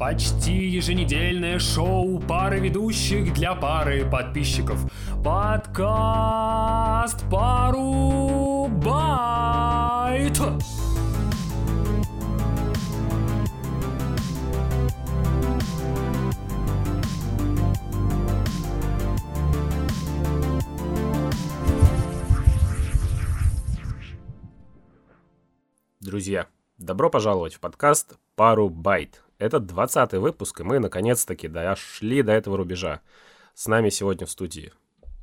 [0.00, 4.90] Почти еженедельное шоу пары ведущих для пары подписчиков.
[5.22, 10.40] Подкаст Пару Байт.
[26.00, 26.46] Друзья,
[26.78, 29.22] добро пожаловать в подкаст «Пару байт».
[29.40, 33.00] Это 20 выпуск, и мы наконец-таки дошли до этого рубежа.
[33.54, 34.70] С нами сегодня в студии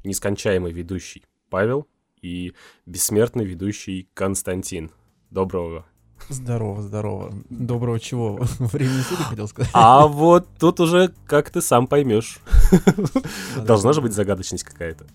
[0.04, 1.88] нескончаемый ведущий Павел
[2.24, 2.54] и
[2.88, 4.90] бессмертный ведущий Константин.
[5.30, 5.86] Доброго.
[6.30, 7.32] Здорово, здорово.
[7.52, 8.38] Доброго чего?
[8.58, 9.70] Времени суток хотел сказать.
[9.76, 12.40] А вот тут уже как ты сам поймешь.
[13.56, 15.06] Должна же быть загадочность какая-то.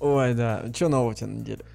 [0.00, 0.64] Ой, да.
[0.74, 1.66] Что нового у тебя на неделе?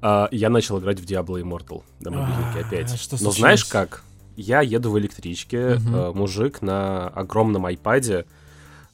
[0.00, 2.90] А, я начал играть в Diablo Immortal на мобильнике А, опять.
[2.96, 3.36] что Но случилось?
[3.38, 4.02] знаешь как?
[4.40, 5.94] Я еду в электричке, Мгм.
[5.96, 8.24] э, мужик на огромном айпаде.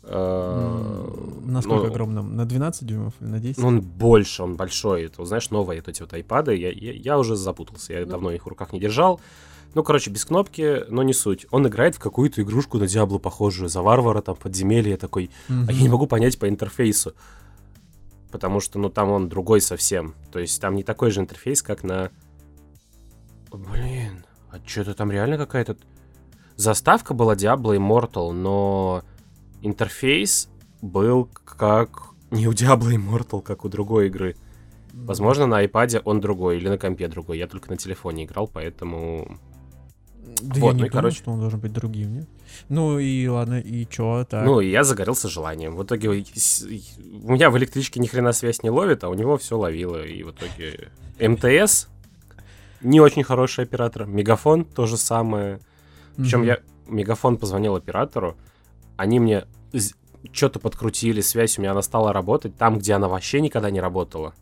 [0.06, 2.36] э, М, Насколько ну, огромным?
[2.36, 3.58] На 12 дюймов или на 10?
[3.62, 5.04] Ну, он больше, он большой.
[5.04, 6.54] Это, знаешь, новые вот эти вот айпады.
[6.56, 7.92] Я, я, я уже запутался.
[7.94, 9.20] Я давно их в руках не держал.
[9.74, 11.46] Ну, короче, без кнопки, но не суть.
[11.50, 13.68] Он играет в какую-то игрушку на Диабло похожую.
[13.68, 15.30] За варвара, там, подземелье такой.
[15.48, 17.12] А я не могу понять по интерфейсу.
[18.30, 20.14] Потому что, ну, там он другой совсем.
[20.32, 22.10] То есть там не такой же интерфейс, как на...
[23.52, 24.24] Блин,
[24.54, 25.76] а что-то там реально какая-то...
[26.56, 29.02] Заставка была Diablo Immortal, но
[29.62, 30.48] интерфейс
[30.80, 32.10] был как...
[32.30, 34.36] Не у Diablo Immortal, как у другой игры.
[34.92, 37.38] Возможно, на iPad он другой или на компе другой.
[37.38, 39.38] Я только на телефоне играл, поэтому...
[40.40, 41.16] Да вот, я не ну думаю, короче.
[41.16, 42.28] что он должен быть другим, нет?
[42.68, 44.44] Ну и ладно, и чё, так?
[44.44, 45.74] Ну, и я загорелся желанием.
[45.74, 49.58] В итоге у меня в электричке ни хрена связь не ловит, а у него все
[49.58, 50.04] ловило.
[50.04, 51.88] И в итоге МТС
[52.84, 54.06] не очень хороший оператор.
[54.06, 55.60] Мегафон то же самое.
[56.16, 56.48] Причем Мгм.
[56.48, 58.36] я Мегафон позвонил оператору,
[58.96, 59.44] они мне
[60.32, 64.34] что-то подкрутили, связь у меня она стала работать там, где она вообще никогда не работала.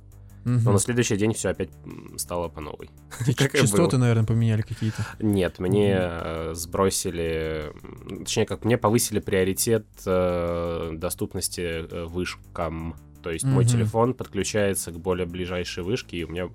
[0.44, 0.64] Мгм.
[0.64, 1.70] Но на следующий день все опять
[2.16, 2.90] стало по новой.
[3.52, 5.06] Частоты, наверное, поменяли какие-то.
[5.20, 7.72] Нет, мне э, сбросили,
[8.18, 12.96] точнее, как мне повысили приоритет э, доступности э, вышкам.
[13.22, 13.72] То есть мой Мгм.
[13.72, 16.48] телефон подключается к более ближайшей вышке, и у меня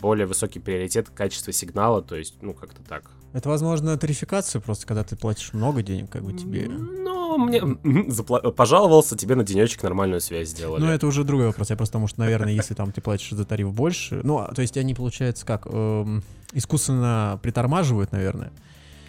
[0.00, 3.10] более высокий приоритет качества сигнала, то есть, ну, как-то так.
[3.32, 6.66] Это, возможно, тарификация просто, когда ты платишь много денег, как бы тебе...
[6.68, 10.82] Ну, мне запла- пожаловался, тебе на денечек нормальную связь сделали.
[10.82, 11.70] Ну, это уже другой вопрос.
[11.70, 14.62] Я просто потому что, наверное, если там ты платишь за тариф больше, ну, а, то
[14.62, 16.22] есть они, получается, как, эм,
[16.52, 18.52] искусственно притормаживают, наверное.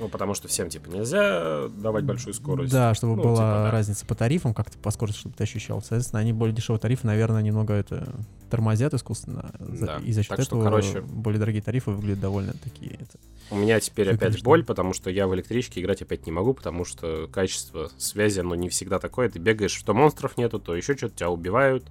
[0.01, 2.73] Ну, потому что всем, типа, нельзя давать большую скорость.
[2.73, 3.71] Да, чтобы Ну, была типа, да.
[3.71, 5.79] разница по тарифам, как-то по скорости, чтобы ты ощущал.
[5.81, 8.11] Соответственно, они более дешевые тарифы, наверное, немного это
[8.49, 9.51] тормозят искусственно.
[9.59, 9.97] Да.
[10.03, 12.93] И за счет Так что, этого короче- более дорогие тарифы выглядят довольно такие.
[12.95, 13.19] это.
[13.51, 14.45] У меня теперь Всё, опять конечно.
[14.45, 18.55] боль, потому что я в электричке играть опять не могу, потому что качество связи, оно
[18.55, 19.29] не всегда такое.
[19.29, 21.85] Ты бегаешь, что монстров нету, то еще что-то тебя убивают.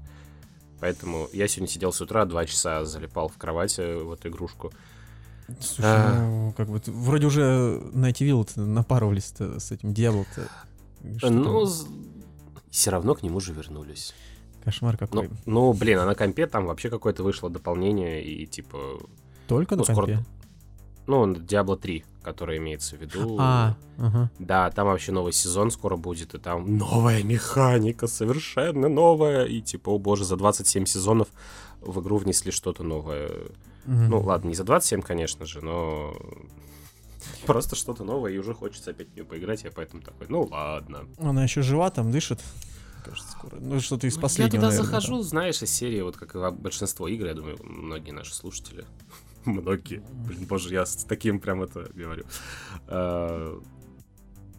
[0.81, 4.73] Поэтому я сегодня сидел с утра, два часа залипал в кровати в эту игрушку.
[5.61, 6.21] Слушай, А.
[6.21, 9.95] ну, как бы, вроде уже на эти виллы напарывались с этим.
[11.19, 11.67] Что ну,
[12.71, 14.15] все равно к нему же вернулись.
[14.65, 15.31] Кошмар Ну, какой.
[15.47, 18.79] ну, блин, а на компе там вообще какое-то вышло дополнение, и типа...
[19.49, 20.25] Только ну, на скоро- компе?
[21.07, 23.37] Ну, Diablo 3, которая имеется в виду.
[23.41, 24.31] А, ага.
[24.39, 29.45] Да, там вообще новый сезон скоро будет, и там новая механика, совершенно новая.
[29.47, 31.29] И типа, о боже, за 27 сезонов
[31.81, 33.31] в игру внесли что-то новое.
[33.87, 36.15] Ну, ладно, не за 27, конечно же, но
[37.47, 41.07] просто что-то новое, и уже хочется опять в нее поиграть, я поэтому такой, ну ладно.
[41.19, 42.41] Она еще жива там, дышит.
[43.05, 43.57] Кажется, скоро.
[43.59, 46.51] Ну, что-то из я последнего, туда наверное, захожу, знаешь, из серии, вот как и во-
[46.51, 48.85] большинство игр, я думаю, многие наши слушатели,
[49.47, 52.25] многие, блин, боже, я с таким прям это говорю.
[52.89, 53.59] Э,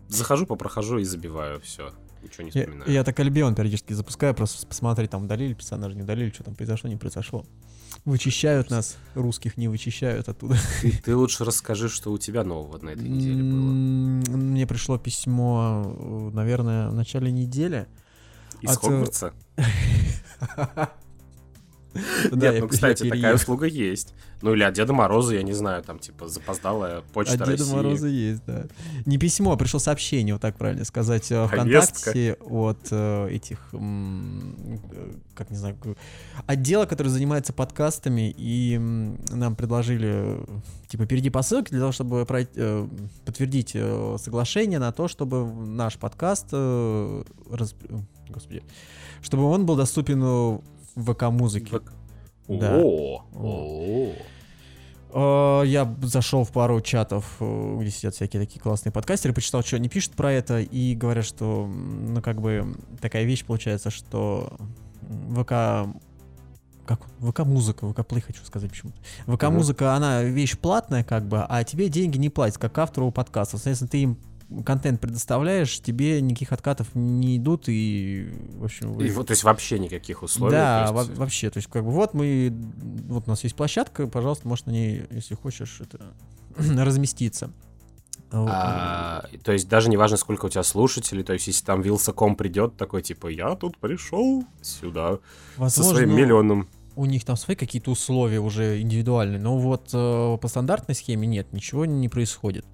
[0.07, 2.91] Захожу, попрохожу и забиваю, все, ничего не Я, вспоминаю.
[2.91, 6.89] я так Альбион периодически запускаю, просто посмотреть, там удалили персонажа, не удалили, что там произошло,
[6.89, 7.45] не произошло.
[8.05, 10.55] Вычищают нас, русских не вычищают оттуда.
[10.81, 14.37] Ты, ты лучше расскажи, что у тебя нового на этой неделе было.
[14.37, 17.87] Мне пришло письмо, э, наверное, в начале недели.
[18.61, 19.33] Из от, э, Хогвартса?
[22.31, 24.13] Да, Нет, ну, кстати, такая услуга есть.
[24.41, 27.73] Ну, или от Деда Мороза, я не знаю, там, типа, запоздалая почта От Деда России.
[27.75, 28.65] Мороза есть, да.
[29.05, 31.45] Не письмо, а пришло сообщение, вот так правильно сказать, э.
[31.47, 34.81] ВКонтакте от э, этих, м,
[35.35, 35.77] как не знаю,
[36.47, 40.39] отдела, который занимается подкастами, и м, нам предложили,
[40.87, 42.87] типа, перейди по ссылке для того, чтобы пройти, э,
[43.25, 47.75] подтвердить э, соглашение на то, чтобы наш подкаст, э, раз-
[48.29, 48.63] господи,
[49.21, 50.61] чтобы он был доступен
[50.95, 51.77] в ВК-музыке.
[52.47, 52.77] В- Да.
[52.83, 54.13] О, о.
[55.13, 59.75] Э, Я зашел в пару чатов, э, где сидят всякие такие классные подкастеры, почитал, что
[59.75, 64.53] они пишут про это, и говорят, что, ну, как бы, такая вещь получается, что
[65.35, 65.53] ВК...
[66.85, 66.99] Как?
[67.19, 68.97] ВК-музыка, ВК-плей хочу сказать почему-то.
[69.31, 73.57] ВК-музыка, она вещь платная, как бы, а тебе деньги не платят, как автору подкаста.
[73.57, 74.17] Соответственно, ты им
[74.65, 78.93] контент предоставляешь, тебе никаких откатов не идут, и, в общем...
[78.93, 80.51] вы- И то есть вообще никаких условий.
[80.51, 82.53] да, во- вообще, то есть как бы вот мы,
[83.07, 86.13] вот у нас есть площадка, пожалуйста, можешь на ней, если хочешь, это
[86.57, 87.51] разместиться.
[88.33, 92.35] А, то есть даже не важно, сколько у тебя слушателей, то есть если там Вилсаком
[92.35, 96.67] придет такой, типа, я тут пришел сюда со Возможно, своим миллионом.
[96.95, 101.51] у них там свои какие-то условия уже индивидуальные, но вот э, по стандартной схеме нет,
[101.51, 102.65] ничего не происходит.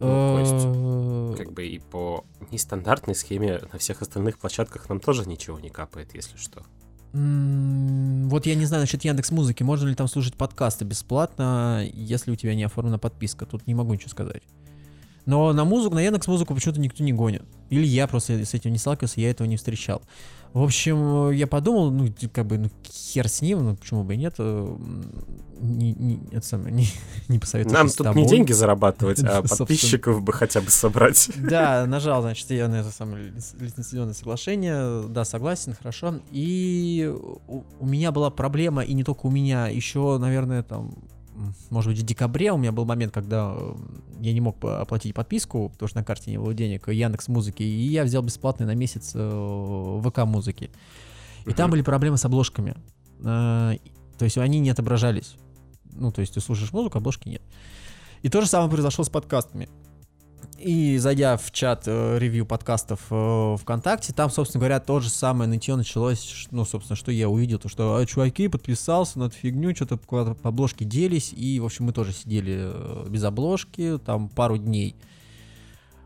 [0.00, 5.70] Ну, Как бы и по нестандартной схеме на всех остальных площадках нам тоже ничего не
[5.70, 6.64] капает, если что.
[7.12, 12.36] Вот я не знаю насчет Яндекс Музыки, можно ли там слушать подкасты бесплатно, если у
[12.36, 13.46] тебя не оформлена подписка.
[13.46, 14.42] Тут не могу ничего сказать.
[15.26, 17.44] Но на музыку, на Яндекс Музыку почему-то никто не гонит.
[17.70, 20.02] Или я просто с этим не сталкивался, я этого не встречал.
[20.54, 24.14] В общем, э, я подумал, ну, как бы, ну, хер с ним, ну, почему бы
[24.14, 24.36] и нет.
[24.38, 24.76] э,
[25.60, 26.86] Не, не, это самое, не,
[27.28, 31.28] не посоветуюсь Нам тут не деньги зарабатывать, а подписчиков бы хотя бы собрать.
[31.36, 35.08] Да, нажал, значит, я на это самое лиц- лицензионное соглашение.
[35.08, 36.20] Да, согласен, хорошо.
[36.30, 37.12] И
[37.48, 40.94] у, меня была проблема, и не только у меня, еще, наверное, там,
[41.70, 43.74] может быть, в декабре у меня был момент, когда э,
[44.20, 47.86] я не мог оплатить подписку, потому что на карте не было денег, Яндекс Музыки, и
[47.88, 50.70] я взял бесплатный на месяц э, ВК Музыки.
[51.46, 51.70] И там Мгм.
[51.72, 52.76] были проблемы с обложками.
[53.20, 53.76] Э,
[54.18, 55.36] То есть они не отображались.
[55.92, 57.42] Ну, то есть ты слушаешь музыку, обложки нет.
[58.22, 59.68] И то же самое произошло с подкастами.
[60.58, 65.50] И зайдя в чат э, ревью подкастов э, ВКонтакте, там, собственно говоря, то же самое
[65.50, 69.74] нытье началось, ну, собственно, что я увидел, то что а, чуваки подписался на эту фигню,
[69.74, 74.28] что-то куда-то по обложке делись, и, в общем, мы тоже сидели э, без обложки, там,
[74.28, 74.94] пару дней.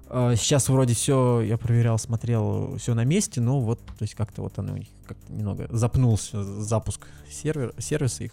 [0.08, 4.40] Э, Сейчас вроде все, я проверял, смотрел, все на месте, но вот, то есть как-то
[4.40, 8.32] вот оно у них как-то немного запнулся запуск сервер, сервиса их.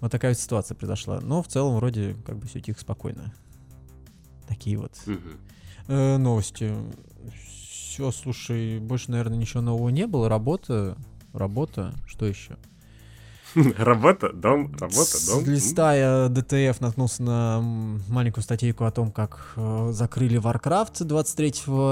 [0.00, 1.20] Вот такая вот ситуация произошла.
[1.20, 3.32] Но в целом вроде как бы все тихо, спокойно.
[4.48, 4.92] Такие вот
[5.88, 6.72] э, новости.
[7.46, 10.28] Все, слушай, больше, наверное, ничего нового не было.
[10.28, 10.96] Работа,
[11.32, 12.56] работа, что еще?
[13.78, 15.44] Работа, дом, работа, дом.
[15.44, 17.60] Листая ДТФ, наткнулся на
[18.08, 21.48] маленькую статейку о том, как э, закрыли Warcraft 23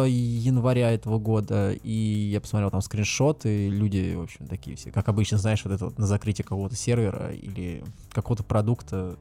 [0.09, 5.39] января этого года, и я посмотрел там скриншоты, люди, в общем, такие все, как обычно,
[5.39, 7.83] знаешь, вот это вот на закрытие какого-то сервера или
[8.13, 9.17] какого-то продукта,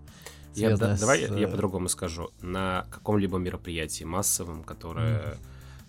[0.55, 2.29] Я, да- связанное давай с, я э, по-другому скажу.
[2.41, 5.37] На каком-либо мероприятии массовом, которое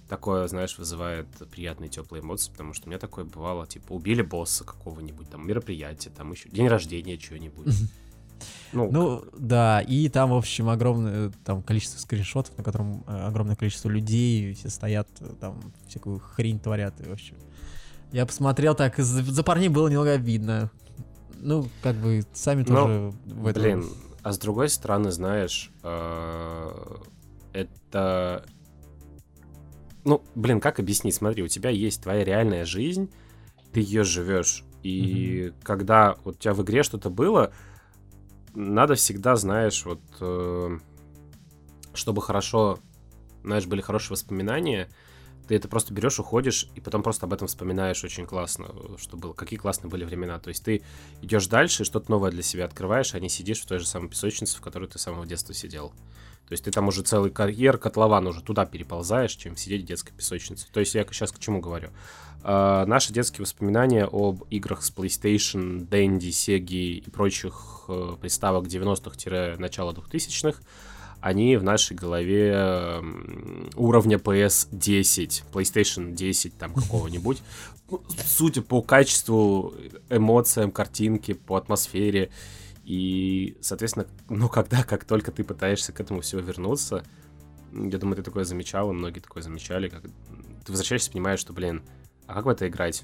[0.09, 4.65] такое, знаешь, вызывает приятные теплые эмоции, потому что у меня такое бывало, типа, убили босса
[4.65, 7.75] какого-нибудь, там, мероприятие, там еще день рождения чего-нибудь.
[8.73, 13.57] Ну, Ну, да, и там, в общем, огромное там количество скриншотов, на котором э, огромное
[13.57, 17.37] количество людей, все стоят, э, там всякую хрень творят, и, в общем.
[18.13, 20.71] Я посмотрел так, за, за парней было немного обидно.
[21.39, 23.63] Ну, как бы, сами Ну, тоже в этом...
[23.63, 23.85] Блин,
[24.27, 26.97] а с другой стороны, знаешь, э,
[27.53, 28.45] это...
[30.05, 31.15] Ну, блин, как объяснить?
[31.15, 33.09] Смотри, у тебя есть твоя реальная жизнь,
[33.73, 37.53] ты ее живешь, и когда вот у тебя в игре что-то было,
[38.53, 40.79] надо всегда, знаешь, вот, э,
[41.95, 42.81] чтобы хорошо,
[43.45, 44.89] знаешь, были хорошие воспоминания,
[45.47, 49.33] ты это просто берешь, уходишь, и потом просто об этом вспоминаешь очень классно, что было,
[49.33, 50.39] какие классные были времена.
[50.39, 50.83] То есть ты
[51.23, 54.59] идешь дальше, что-то новое для себя открываешь, а не сидишь в той же самой песочнице,
[54.59, 55.93] в которой ты с самого детства сидел.
[56.49, 60.13] То есть ты там уже целый карьер, котлован уже туда переползаешь, чем сидеть в детской
[60.13, 60.69] песочнице.
[60.73, 61.91] То есть я сейчас к чему говорю?
[62.43, 69.93] А, наши детские воспоминания об играх с PlayStation, Dendy, Sega и прочих э, приставок 90-х-начала
[69.93, 70.61] 2000-х,
[71.27, 73.03] они в нашей голове
[73.75, 77.43] уровня PS10, PlayStation 10 там какого-нибудь.
[77.91, 79.75] Ну, Судя по качеству,
[80.09, 82.31] эмоциям, картинке, по атмосфере.
[82.85, 87.05] И, соответственно, ну, когда, как только ты пытаешься к этому всего вернуться,
[87.73, 90.11] я думаю, ты такое замечал, и многие такое замечали, как ты
[90.69, 91.83] возвращаешься понимаешь, что, блин,
[92.29, 93.03] а как в это играть?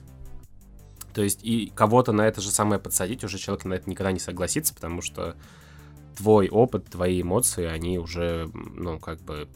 [1.12, 4.20] То есть и кого-то на это же самое подсадить, уже человек на это никогда не
[4.20, 5.34] согласится, потому что
[6.16, 9.48] твой опыт, твои эмоции, они уже, ну, как бы...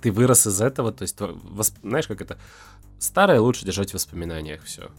[0.00, 2.38] Ты вырос из этого, то есть, восп- знаешь, как это...
[2.98, 4.90] Старое лучше держать в воспоминаниях, все.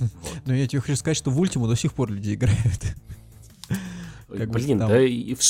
[0.46, 2.96] Но я тебе хочу сказать, что в Ультиму до сих пор люди играют.
[4.28, 5.40] Блин, да и в,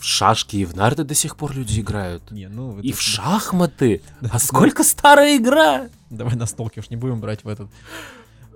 [0.00, 2.30] шашки, и в нарды до сих пор люди играют.
[2.30, 2.78] Не, ну...
[2.80, 4.02] И в шахматы.
[4.20, 5.88] Да, А сколько старая игра?
[6.10, 7.68] Давай на столке уж не будем брать в этот...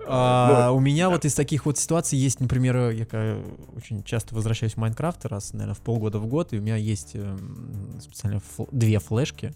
[0.07, 1.11] А, Ну, у меня да.
[1.15, 3.05] вот из таких вот ситуаций есть, например, я
[3.75, 7.11] очень часто возвращаюсь в Майнкрафт раз, наверное, в полгода в год, и у меня есть
[7.15, 9.53] эм, специально фл- две флешки,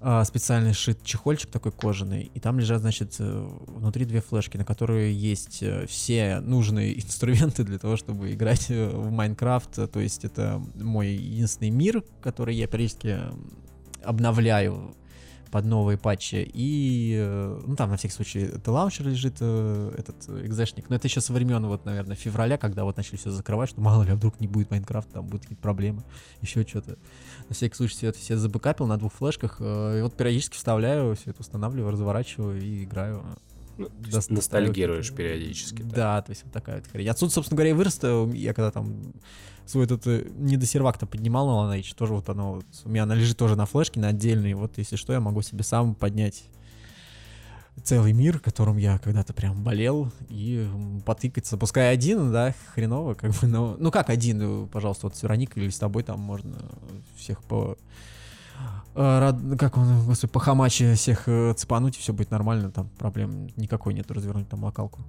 [0.00, 4.64] а, специально сшит чехольчик такой кожаный, и там лежат, значит, э, внутри две флешки, на
[4.64, 9.90] которые есть э, все нужные инструменты для того, чтобы играть э, в Майнкрафт.
[9.92, 13.32] То есть это мой единственный мир, который я периодически э,
[14.02, 14.96] обновляю
[15.52, 16.50] под новые патчи.
[16.54, 20.88] И, э, ну, там, на всякий случай, это лаунчер лежит, э, этот экзешник.
[20.88, 24.02] Но это еще со времен, вот, наверное, февраля, когда вот начали все закрывать, что мало
[24.02, 26.02] ли, а вдруг не будет Майнкрафта, там будут какие-то проблемы,
[26.40, 26.96] еще что-то.
[27.50, 29.58] На всякий случай все это все забэкапил на двух флешках.
[29.60, 33.22] э, И вот периодически вставляю, все это устанавливаю, разворачиваю и играю.
[33.76, 35.82] Ну, то есть Дос- ностальгируешь периодически.
[35.82, 37.08] Да, то есть вот такая вот хрень.
[37.08, 38.00] Отсюда, собственно говоря, и вырос
[38.34, 39.12] я когда там
[39.66, 43.36] свой этот э, недосервак-то поднимал на Lineage, тоже вот оно вот, у меня она лежит
[43.36, 46.44] тоже на флешке, на отдельной, вот если что, я могу себе сам поднять
[47.82, 50.68] целый мир, которым я когда-то прям болел, и
[51.06, 51.56] потыкаться.
[51.56, 53.76] Пускай один, да, хреново, как бы, но...
[53.78, 56.56] Ну как один, э, пожалуйста, вот с Вероникой или с тобой там можно
[57.16, 57.76] всех по...
[58.94, 61.24] э, рад- Как он, господи, по хамаче всех
[61.56, 65.00] цепануть, и все будет нормально, там проблем никакой нет развернуть там локалку.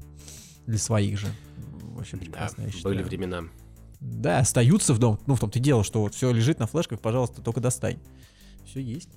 [0.65, 1.27] Для своих же.
[1.95, 3.03] Вообще Да, прекрасно, я были считаю.
[3.05, 3.43] времена.
[4.03, 5.19] Да, остаются в дом.
[5.27, 7.99] Ну, в том-то и дело, что вот все лежит на флешках, пожалуйста, только достань.
[8.65, 9.09] Все есть.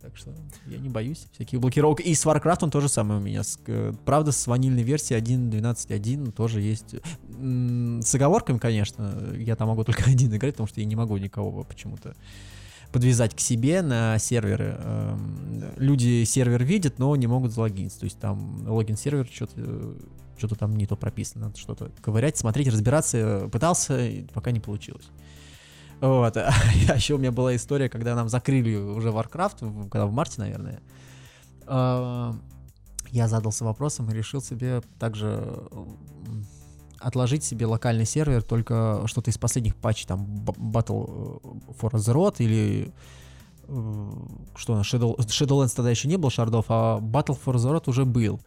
[0.00, 0.34] Так что
[0.66, 2.00] я не боюсь всяких блокировок.
[2.00, 3.42] И с Warcraft тоже самое у меня.
[3.66, 6.96] Э, правда, с ванильной версии 1.12.1 тоже есть.
[7.38, 9.34] С оговорками, конечно.
[9.36, 12.14] Я там могу только один играть, потому что я не могу никого почему-то
[12.92, 14.76] подвязать к себе на серверы.
[14.82, 18.00] Эм, Люди сервер видят, но не могут залогиниться.
[18.00, 19.96] То есть там логин-сервер что-то
[20.40, 23.18] что-то там не то прописано, надо что-то ковырять, смотреть, разбираться.
[23.18, 25.08] Э, Пытался, пока не получилось.
[26.00, 26.36] Вот.
[26.88, 30.80] А еще у меня была история, когда нам закрыли уже Warcraft, когда в марте, наверное.
[33.12, 35.26] Я задался вопросом и решил себе также
[35.72, 36.46] м,
[37.00, 41.40] отложить себе локальный сервер, только что-то из последних патчей, там, Battle
[41.80, 42.92] for Azeroth или
[43.66, 44.10] э,
[44.54, 48.40] что, Shadow, Shadowlands тогда еще не был шардов, а Battle for Azeroth уже был.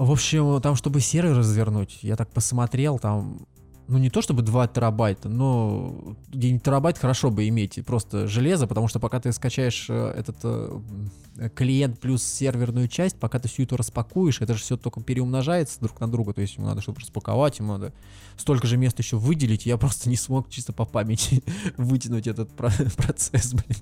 [0.00, 3.46] В общем, там, чтобы сервер развернуть, я так посмотрел, там,
[3.86, 8.88] ну не то чтобы 2 терабайта, но где-нибудь терабайт хорошо бы иметь, просто железо, потому
[8.88, 13.76] что пока ты скачаешь э, этот э, клиент плюс серверную часть, пока ты всю эту
[13.76, 17.58] распакуешь, это же все только переумножается друг на друга, то есть ему надо что-то распаковать,
[17.58, 17.92] ему надо
[18.38, 21.44] столько же места еще выделить, я просто не смог чисто по памяти
[21.76, 23.76] вытянуть этот про- процесс, блин.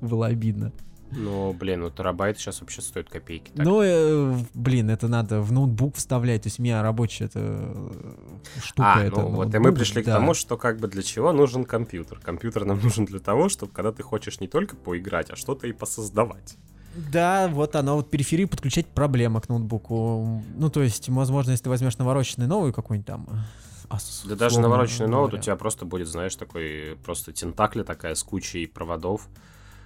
[0.00, 0.72] Было обидно.
[1.12, 3.50] Но, блин, ну терабайт сейчас вообще стоит копейки.
[3.54, 3.64] так.
[3.64, 6.42] Ну, э, блин, это надо в ноутбук вставлять.
[6.42, 7.90] То есть у меня рабочая эта э,
[8.62, 8.94] штука.
[8.94, 10.14] а, это ну вот и мы ноутбук, пришли к да.
[10.14, 12.18] тому, что как бы для чего нужен компьютер.
[12.22, 15.72] Компьютер нам нужен для того, чтобы когда ты хочешь не только поиграть, а что-то и
[15.72, 16.56] посоздавать.
[16.96, 20.42] Да, вот оно, вот периферию подключать проблема к ноутбуку.
[20.56, 23.28] Ну, то есть, возможно, если ты возьмешь навороченный новый какой-нибудь там...
[23.88, 28.22] Asus, Да даже навороченный ноут у тебя просто будет, знаешь, такой просто тентакля такая с
[28.24, 29.28] кучей проводов.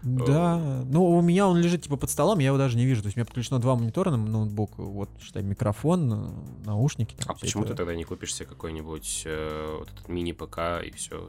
[0.02, 3.02] Да, ну у меня он лежит типа под столом, я его даже не вижу.
[3.02, 7.14] То есть у меня подключено два монитора на ноутбук, вот, считай, микрофон, э, наушники.
[7.16, 7.72] там А почему это.
[7.72, 11.28] ты тогда не купишь себе какой-нибудь э, вот этот мини-ПК и все?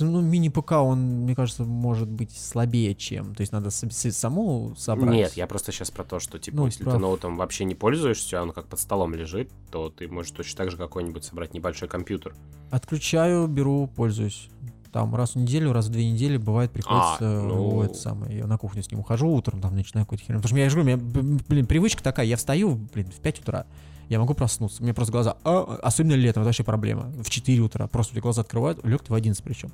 [0.00, 3.34] Ну, мини-ПК, он, мне кажется, может быть слабее, чем.
[3.34, 5.12] То есть надо саму собрать.
[5.12, 6.94] Нет, я просто сейчас про то, что, типа, Ну, если прав.
[6.94, 10.56] ты ноутом вообще не пользуешься, а он как под столом лежит, то ты можешь точно
[10.58, 12.36] так же какой-нибудь собрать небольшой компьютер.
[12.70, 14.50] Отключаю, беру, пользуюсь.
[14.92, 17.82] Там раз в неделю, раз в две недели бывает приходится А, ну.
[17.82, 20.40] это самое, я на кухню с ним ухожу утром, там начинаю какой-то херню.
[20.40, 23.40] Потому что я же говорю, у меня, блин, привычка такая, я встаю, блин, в 5
[23.40, 23.66] утра,
[24.08, 27.60] я могу проснуться, у меня просто глаза, а, особенно летом, это вообще проблема, в 4
[27.60, 29.70] утра, просто у тебя глаза открывают, лег ты в 11 причем.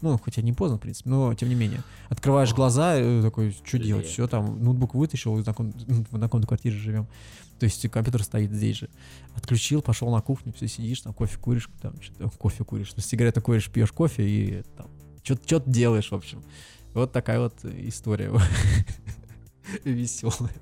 [0.00, 1.82] Ну, хотя не поздно, в принципе, но тем не менее.
[2.08, 4.06] Открываешь глаза, э, такой, что делать?
[4.06, 7.06] Все, там, ноутбук вытащил, в знакомой квартире живем.
[7.58, 8.90] То есть компьютер стоит здесь же.
[9.34, 13.42] Отключил, пошел на кухню, все сидишь, там кофе куришь, там что-то, кофе куришь, ну, сигарету
[13.42, 14.88] куришь, пьешь кофе и там
[15.22, 16.42] что-то делаешь, в общем.
[16.94, 18.32] Вот такая вот история
[19.84, 20.52] веселая.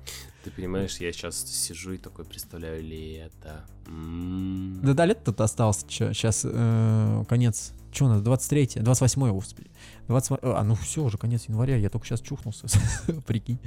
[0.43, 3.65] Ты понимаешь, я сейчас сижу и такой представляю лето.
[3.85, 5.85] Да, да, лет тут осталось.
[5.87, 6.45] Сейчас
[7.27, 7.73] конец.
[7.91, 8.21] Что у нас?
[8.21, 9.69] 23 28 господи.
[10.07, 12.67] 20, а, ну все, уже конец января, я только сейчас чухнулся,
[13.27, 13.59] прикинь.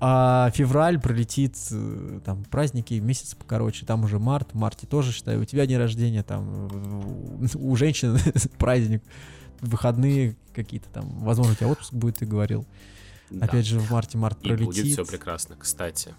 [0.00, 5.40] А февраль пролетит, э, там, праздники, месяц покороче, там уже март, в марте тоже, считаю,
[5.40, 6.68] у тебя день рождения, там,
[7.54, 8.18] у женщин
[8.58, 9.02] праздник,
[9.60, 12.66] выходные какие-то там, возможно, у тебя отпуск будет, ты говорил.
[13.30, 13.46] Да.
[13.46, 14.66] Опять же, в марте март И пролетит.
[14.66, 15.54] будет все прекрасно.
[15.56, 16.14] Кстати,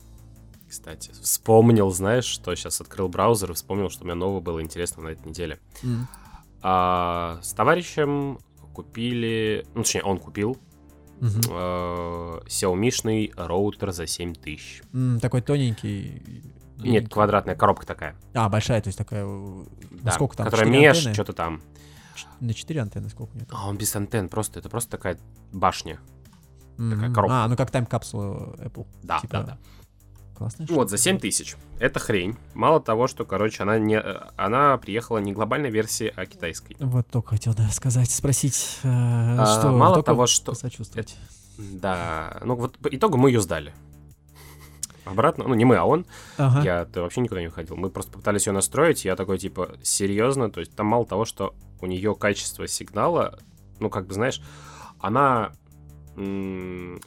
[0.70, 5.04] кстати, вспомнил, знаешь, что сейчас открыл браузер и вспомнил, что у меня нового было интересно
[5.04, 5.60] на этой неделе.
[5.84, 6.08] М.
[6.62, 8.40] А, с товарищем
[8.74, 10.58] купили, ну, точнее, он купил
[11.20, 11.42] Мгм.
[11.50, 14.82] э, Xiaomi-шный роутер за 7 тысяч.
[14.94, 16.44] М, Такой тоненький.
[16.78, 18.16] Нет, квадратная коробка такая.
[18.34, 19.26] А, большая, то есть такая...
[19.28, 19.64] э,
[20.04, 20.46] Да, сколько там?
[20.46, 21.62] которая меж, что-то там.
[22.40, 23.48] На 4 антенны сколько у нее?
[23.52, 25.20] А он без антенн, просто, это просто такая
[25.52, 26.00] башня.
[26.78, 27.14] Мгм.
[27.14, 27.44] коробка.
[27.44, 28.88] А, ну как тайм-капсула Apple.
[29.04, 29.58] Да, Типа, да, да.
[30.42, 31.56] Классная Вот, за 7 тысяч.
[31.78, 32.36] Это хрень.
[32.56, 36.76] Мало того, что, короче, она, не, э, она приехала не глобальной версии, а китайской.
[36.80, 39.70] Вот только хотел, да, сказать, спросить, э, А, что...
[39.70, 40.54] мало того, что...
[40.54, 41.16] Посочувствовать.
[41.60, 43.72] Да, ну вот по итогу мы ее сдали.
[45.06, 46.08] Обратно, ну не мы, а он.
[46.38, 46.64] Ага.
[46.64, 47.76] Я то вообще никуда не уходил.
[47.76, 49.06] Мы просто попытались ее настроить.
[49.06, 50.50] Я такой, типа, серьезно.
[50.50, 53.38] То есть там мало того, что у нее качество сигнала,
[53.80, 54.42] ну, как бы, знаешь,
[55.00, 55.52] она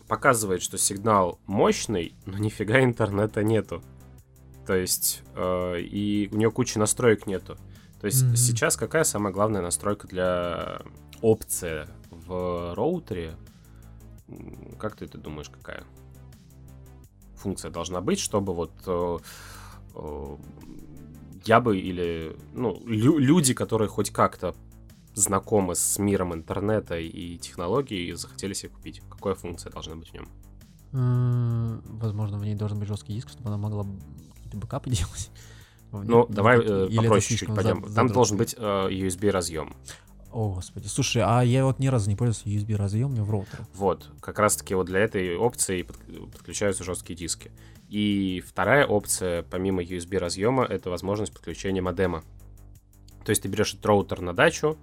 [0.09, 3.83] показывает, что сигнал мощный, но нифига интернета нету.
[4.67, 7.57] То есть, э, и у нее кучи настроек нету.
[8.01, 8.37] То есть Мгм.
[8.37, 10.81] сейчас какая самая главная настройка для
[11.21, 13.37] опции в роутере?
[14.79, 15.85] Как ты это думаешь, какая?
[17.37, 19.19] функция должна быть, чтобы вот э,
[19.97, 20.37] э,
[21.45, 24.55] я бы или ну, лю- люди, которые хоть как-то
[25.15, 29.01] знакомы с миром интернета и технологий, захотели себе купить.
[29.11, 30.29] Какая функция должна быть в нем?
[31.85, 33.85] Возможно, в ней должен быть жесткий диск, чтобы она могла
[34.35, 35.31] какие-то бэкапы делать.
[35.93, 37.85] Ну, давай э, попроще чуть пойдем.
[37.87, 39.75] зад- Там должен быть э, USB разъем.
[40.33, 40.89] О, господи.
[40.89, 43.65] Слушай, а я вот ни разу не пользовался USB разъемами в роутере.
[43.75, 45.97] Вот, как раз-таки вот для этой опции под-
[46.33, 47.53] подключаются жесткие диски.
[47.89, 52.25] И вторая опция, помимо USB разъема, это возможность подключения модема.
[53.25, 54.77] То есть ты берешь этот роутер на дачу,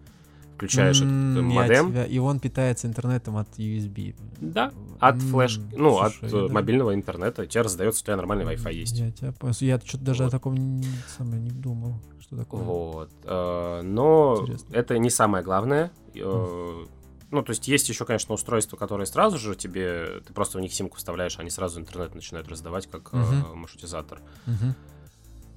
[0.62, 4.16] включаешь этот э, М, я модем, тебя- И он питается интернетом от USB.
[4.40, 7.42] Да, от М, флеш, ну, слушай, от даже- мобильного интернета.
[7.42, 8.98] У тебя раздается, у тебя нормальный Wi-Fi есть.
[8.98, 9.34] Я тебя.
[9.60, 10.28] Я что-то даже Вот.
[10.30, 10.86] о таком не,
[11.18, 11.96] самое, не думал.
[12.20, 12.62] Что такое?
[12.62, 13.10] Вот.
[13.24, 14.68] э, Но Интересно.
[14.76, 15.92] это не самое главное.
[16.16, 16.86] Э,
[17.34, 20.20] Ну, то есть есть еще, конечно, устройства, которые сразу же тебе...
[20.28, 23.60] Ты просто в них симку вставляешь, они сразу интернет начинают раздавать, как э, Мгм.
[23.60, 24.20] маршрутизатор.
[24.46, 24.76] Мгм.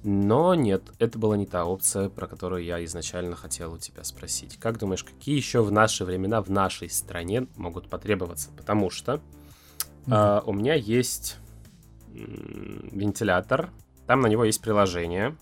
[0.07, 4.57] Но нет, это была не та опция, про которую я изначально хотел у тебя спросить.
[4.59, 8.51] Как думаешь, какие еще в наши времена, в нашей стране могут потребоваться?
[8.55, 9.19] Потому что
[10.07, 11.37] а, у меня есть
[12.13, 13.71] вентилятор,
[14.05, 15.35] там на него есть приложение.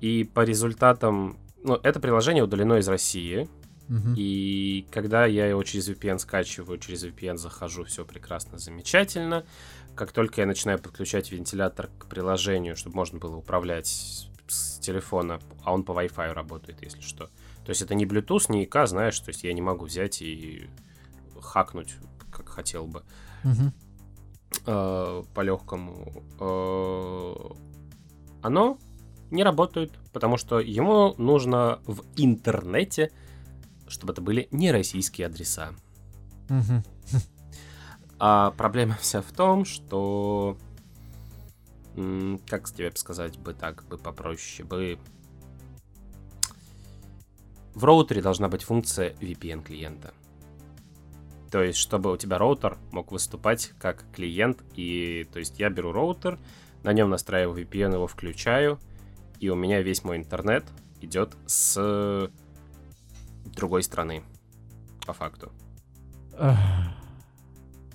[0.00, 1.38] И по результатам...
[1.62, 3.48] Ну, это приложение удалено из России.
[3.86, 4.14] Мгм.
[4.16, 9.44] И когда я его через VPN скачиваю, через VPN захожу, все прекрасно, замечательно.
[9.96, 13.86] Как только я начинаю подключать вентилятор к приложению, чтобы можно было управлять
[14.46, 17.26] с, телефона, а он по Wi-Fi работает, если что.
[17.64, 20.70] То есть это не Bluetooth, не ИК, знаешь, то есть я не могу взять и
[21.40, 21.96] хакнуть,
[22.30, 23.02] как хотел бы,
[24.66, 26.22] э, по-легкому.
[28.42, 28.78] оно
[29.32, 33.10] не работает, потому что ему нужно в интернете
[33.88, 35.70] чтобы это были не российские адреса.
[38.18, 40.56] А проблема вся в том, что...
[42.46, 44.98] Как тебе сказать бы так, бы попроще, бы...
[47.74, 50.14] В роутере должна быть функция VPN клиента.
[51.50, 55.92] То есть, чтобы у тебя роутер мог выступать как клиент, и то есть я беру
[55.92, 56.38] роутер,
[56.82, 58.78] на нем настраиваю VPN, его включаю,
[59.40, 60.64] и у меня весь мой интернет
[61.00, 62.30] идет с
[63.44, 64.22] другой страны,
[65.06, 65.52] по факту.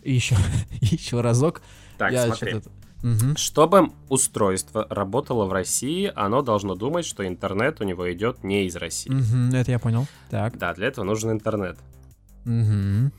[0.04, 0.36] Еще,
[0.82, 1.62] еще разок.
[1.98, 2.62] Так, Я смотри.
[3.04, 3.36] Мгм.
[3.36, 8.76] Чтобы устройство работало в России, оно должно думать, что интернет у него идет не из
[8.76, 9.10] России.
[9.12, 10.08] Мгм, Это я понял.
[10.30, 10.58] Так.
[10.58, 11.80] Да, для этого нужен интернет.
[12.46, 13.12] Мгм.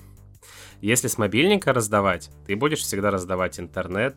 [0.80, 4.16] Если с мобильника раздавать, ты будешь всегда раздавать интернет.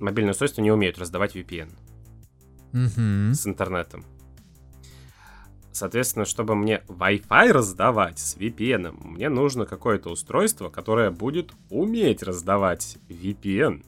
[0.00, 1.70] Мобильные устройства не умеют раздавать VPN
[2.72, 3.34] Мгм.
[3.34, 4.04] с интернетом.
[5.76, 12.96] Соответственно, чтобы мне Wi-Fi раздавать с VPN, мне нужно какое-то устройство, которое будет уметь раздавать
[13.10, 13.84] VPN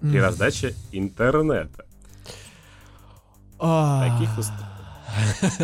[0.00, 0.20] при Мгм.
[0.20, 1.86] раздаче интернета.
[3.60, 4.08] А.
[4.10, 4.52] Таких уст-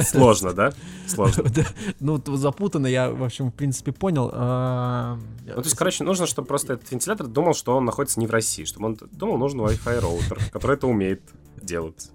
[0.08, 0.72] Сложно, да?
[1.08, 1.44] Сложно.
[2.00, 4.30] Ну, запутанно, я, в общем, в принципе, понял.
[4.32, 8.26] А, Ну, то есть, короче, нужно, чтобы просто этот вентилятор думал, что он находится не
[8.28, 11.22] в России, чтобы он думал, нужен Wi-Fi роутер, который это умеет
[11.64, 12.11] делать.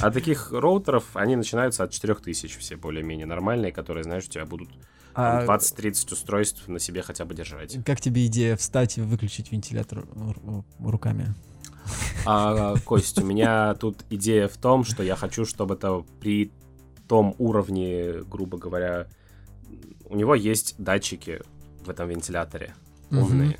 [0.00, 4.68] А таких роутеров, они начинаются от 4000 все более-менее нормальные, которые, знаешь, у тебя будут
[5.14, 7.82] а 20-30 устройств на себе хотя бы держать.
[7.84, 11.34] Как тебе идея встать и выключить вентилятор ру- руками?
[12.26, 16.50] А, Кость, у меня тут идея в том, что я хочу, чтобы это при
[17.06, 19.06] том уровне, грубо говоря,
[20.06, 21.42] у него есть датчики
[21.84, 22.74] в этом вентиляторе
[23.10, 23.48] умные.
[23.48, 23.56] Мгм.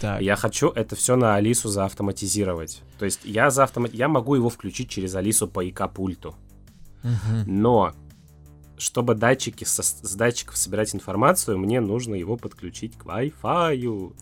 [0.00, 0.20] Так.
[0.20, 2.82] Я хочу это все на Алису заавтоматизировать.
[2.98, 3.88] То есть я, заавтома...
[3.92, 6.34] я могу его включить через Алису по ИК-пульту.
[7.02, 7.44] Мгм.
[7.46, 7.94] Но
[8.78, 14.14] чтобы датчики со, с датчиков собирать информацию, мне нужно его подключить к Wi-Fi.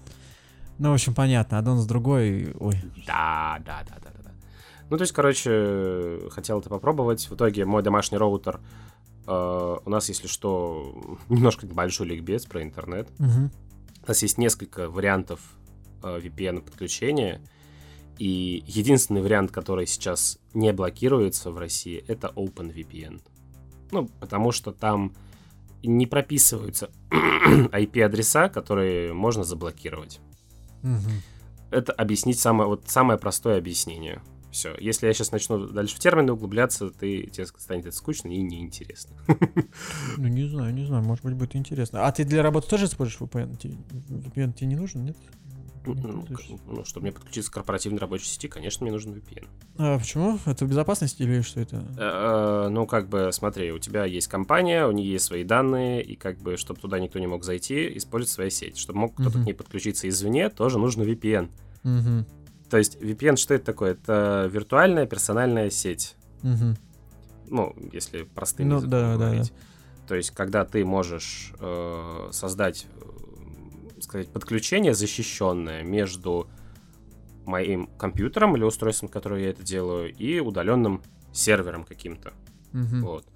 [0.79, 1.59] Ну, в общем, понятно.
[1.59, 2.55] Аддон с другой...
[2.59, 2.77] Ой.
[3.07, 4.31] Да, да, да, да, да.
[4.91, 7.29] Ну, то есть, короче, хотел это попробовать.
[7.29, 8.61] В итоге мой домашний роутер...
[9.27, 13.09] Э, у нас, если что, немножко большой ликбез про интернет.
[13.19, 13.51] Мгм.
[14.05, 15.41] У нас есть несколько вариантов
[16.05, 17.41] э, VPN подключения.
[18.19, 23.21] И единственный вариант, который сейчас не блокируется в России, это OpenVPN.
[23.91, 25.15] Ну, потому что там
[25.83, 30.21] не прописываются IP-адреса, которые можно заблокировать.
[30.83, 31.23] Мгм.
[31.71, 34.23] Это объяснить самое, вот самое простое объяснение.
[34.55, 34.73] Все.
[34.79, 39.17] Если я сейчас начну дальше в термины углубляться, ты, тебе станет это скучно и неинтересно.
[40.17, 42.07] Ну, не знаю, не знаю, может быть, будет интересно.
[42.07, 43.59] А ты для работы тоже используешь VPN?
[43.59, 45.17] VPN тебе не нужен, нет?
[45.87, 46.27] Ну,
[46.67, 49.47] ну, чтобы мне подключиться к корпоративной рабочей сети, конечно, мне нужен VPN.
[49.79, 50.39] А почему?
[50.47, 51.85] Это безопасность или что это?
[51.99, 56.17] Э, Ну, как бы, смотри, у тебя есть компания, у нее есть свои данные, и
[56.17, 58.79] как бы, чтобы туда никто не мог зайти, использовать своя сеть.
[58.79, 61.49] Чтобы мог кто-то к ней подключиться извне, тоже нужно VPN.
[62.71, 63.93] То есть VPN что это такое?
[63.93, 66.17] Это виртуальная персональная сеть.
[66.43, 69.53] Ну, если простым Ну, языком да, да, говорить.
[70.09, 73.05] То есть, когда ты можешь э, создать, э,
[74.15, 76.49] сказать, подключение защищенное между
[77.47, 82.33] моим компьютером или устройством, которое я это делаю, и удаленным сервером каким-то.
[82.73, 83.03] Мгм.
[83.03, 83.27] Вот.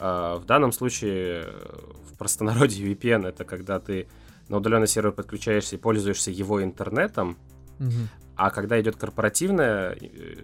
[0.00, 1.78] А, в данном случае э,
[2.10, 4.08] в простонародье VPN это когда ты
[4.48, 7.36] на удаленный сервер подключаешься и пользуешься его интернетом,
[7.78, 8.08] Мгм.
[8.36, 10.36] а когда идет корпоративная э,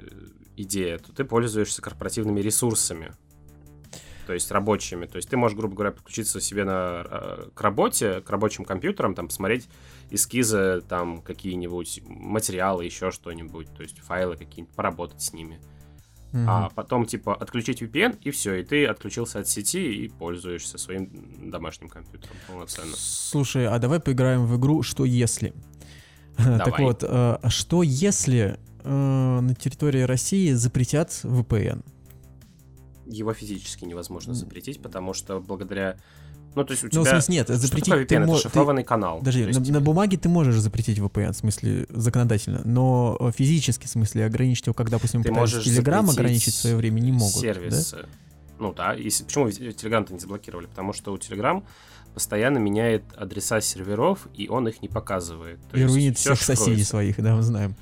[0.56, 3.12] идея, то ты пользуешься корпоративными ресурсами.
[4.26, 5.06] То есть рабочими.
[5.06, 9.14] То есть ты можешь, грубо говоря, подключиться себе на, э, к работе, к рабочим компьютерам,
[9.14, 9.68] там, посмотреть
[10.10, 15.60] эскизы, там, какие-нибудь материалы, еще что-нибудь, то есть файлы какие-нибудь, поработать с ними.
[16.32, 16.48] Мгм.
[16.48, 21.50] А потом, типа, отключить VPN, и все, и ты отключился от сети и пользуешься своим
[21.50, 22.92] домашним компьютером полноценно.
[22.96, 25.52] Слушай, а давай поиграем в игру «Что если?».
[26.36, 26.84] Так Давай.
[26.84, 31.84] вот, э, что если э, на территории России запретят VPN?
[33.10, 35.96] Его физически невозможно запретить, потому что благодаря...
[36.54, 37.12] Ну, то есть у Ну, в тебя...
[37.20, 38.26] смысле, нет, запретить ты VPN?
[38.26, 39.18] мо- Это ты- шифрованный канал.
[39.18, 43.30] Подожди, То есть на, на бумаге ты можешь запретить VPN, в смысле законодательно, но э,
[43.36, 47.12] физически, в смысле, ограничить его, как, допустим, Ты можешь Telegram ограничить в свое время, не
[47.12, 47.34] могут.
[47.34, 47.40] да?
[47.40, 48.06] сервисы.
[48.58, 50.66] Ну да, если, почему Telegram-то не заблокировали?
[50.66, 51.62] Потому что у Telegram
[52.14, 55.58] постоянно меняет адреса серверов, и он их не показывает.
[55.70, 57.74] То И руинит всех соседей своих, да, мы знаем.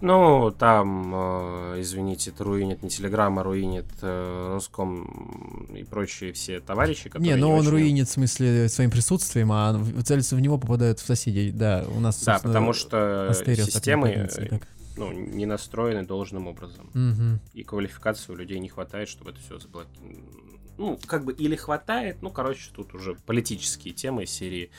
[0.00, 6.60] Ну, там, э, извините, это руинит не Telegram, а руинит э, Роском и прочие все
[6.60, 7.34] товарищи, которые...
[7.34, 11.06] Не, но он очень- руинит, в смысле, своим присутствием, а целится в него попадают в
[11.06, 11.50] соседей.
[11.50, 14.68] Да, у нас, Да, потому что системы э, как.
[14.96, 16.88] ну, не настроены должным образом.
[16.94, 17.40] Мгм.
[17.54, 20.47] И квалификации у людей не хватает, чтобы это все заблокировать.
[20.78, 24.70] Ну, как бы или хватает, ну, короче, тут уже политические темы из серии.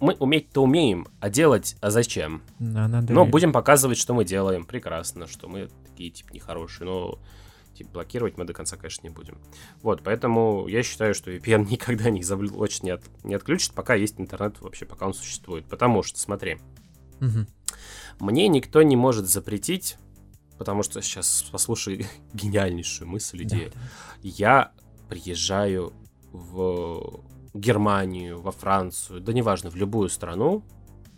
[0.00, 2.42] Мы уметь-то умеем, а делать, а зачем?
[2.60, 4.64] Да, надо Но будем показывать, что мы делаем.
[4.64, 7.18] Прекрасно, что мы такие, типа, нехорошие, но
[7.74, 9.38] типа, блокировать мы до конца, конечно, не будем.
[9.82, 14.20] Вот, поэтому я считаю, что VPN никогда не заблочит, не, от- не отключит, пока есть
[14.20, 15.64] интернет вообще, пока он существует.
[15.66, 16.58] Потому что, смотри,
[17.20, 17.48] Мгм.
[18.20, 19.96] мне никто не может запретить,
[20.58, 23.70] потому что сейчас послушай гениальнейшую мысль, Да, идею.
[23.72, 23.80] да.
[24.22, 24.72] Я
[25.08, 25.92] приезжаю
[26.32, 27.20] в
[27.54, 30.62] Германию, во Францию, да неважно, в любую страну,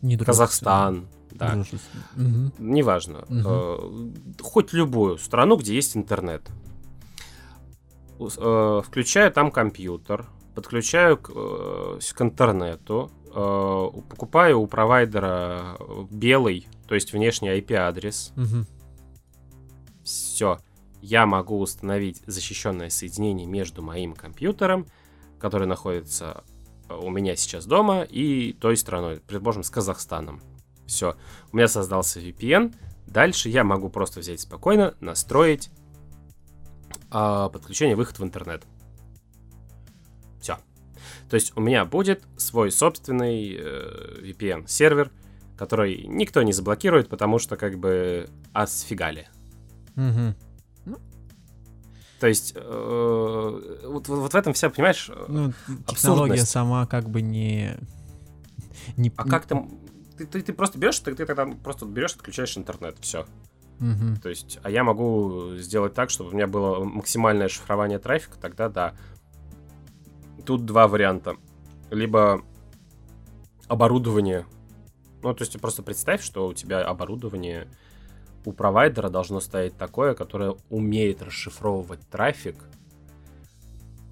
[0.03, 0.24] Недружественно.
[0.26, 1.64] Казахстан, да.
[2.16, 2.53] Мгм.
[2.59, 3.46] неважно, Мгм.
[3.46, 6.48] э, хоть любую страну, где есть интернет.
[8.18, 16.66] Э, Включаю там компьютер, подключаю к, э, к интернету, э, покупаю у провайдера э, белый,
[16.87, 18.33] то есть внешний IP-адрес.
[18.37, 18.66] Мгм.
[20.05, 20.59] Все.
[21.00, 24.86] Я могу установить защищенное соединение между моим компьютером,
[25.38, 26.44] который находится
[26.88, 30.42] э, у меня сейчас дома, и той страной, предположим, с Казахстаном.
[30.86, 31.16] Все.
[31.52, 32.74] У меня создался VPN.
[33.06, 35.70] Дальше я могу просто взять спокойно, настроить
[37.10, 38.64] а, подключение выход в интернет.
[40.40, 40.58] Все.
[41.28, 45.10] То есть у меня будет свой собственный э, VPN-сервер,
[45.56, 49.28] который никто не заблокирует, потому что как бы асфигали.
[49.94, 50.34] Мгм.
[52.20, 55.52] То есть э, вот, вот- в этом вся, понимаешь, э, Ну,
[55.87, 57.78] технология сама как бы не...
[58.98, 59.70] не а как там...
[60.18, 63.24] Ты, ты, ты просто берешь, ты, ты тогда просто берешь, отключаешь интернет, все.
[63.78, 64.18] Мгм.
[64.18, 68.68] То есть, а я могу сделать так, чтобы у меня было максимальное шифрование трафика, тогда
[68.68, 68.94] да.
[70.44, 71.37] Тут два варианта.
[71.90, 72.42] Либо
[73.66, 74.44] оборудование.
[75.22, 77.66] Ну, то есть, просто представь, что у тебя оборудование
[78.44, 82.57] у провайдера должно стоять такое, которое умеет расшифровывать трафик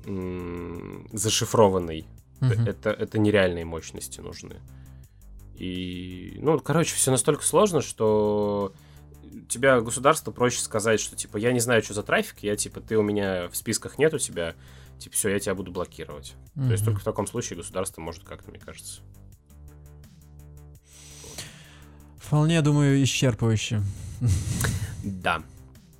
[0.06, 2.06] м, зашифрованный.
[2.40, 2.66] Мгм.
[2.66, 4.60] Это, это нереальные мощности нужны.
[5.56, 8.72] И, ну, короче, все настолько сложно, что
[9.48, 12.96] тебя государство проще сказать, что, типа, я не знаю, что за трафик, я, типа, ты
[12.96, 14.54] у меня в списках нет у тебя,
[14.98, 16.34] типа, все, я тебя буду блокировать.
[16.54, 19.00] То есть только в таком случае государство может как-то, мне кажется.
[22.28, 23.80] Вполне, думаю, исчерпывающе.
[25.02, 25.40] Да.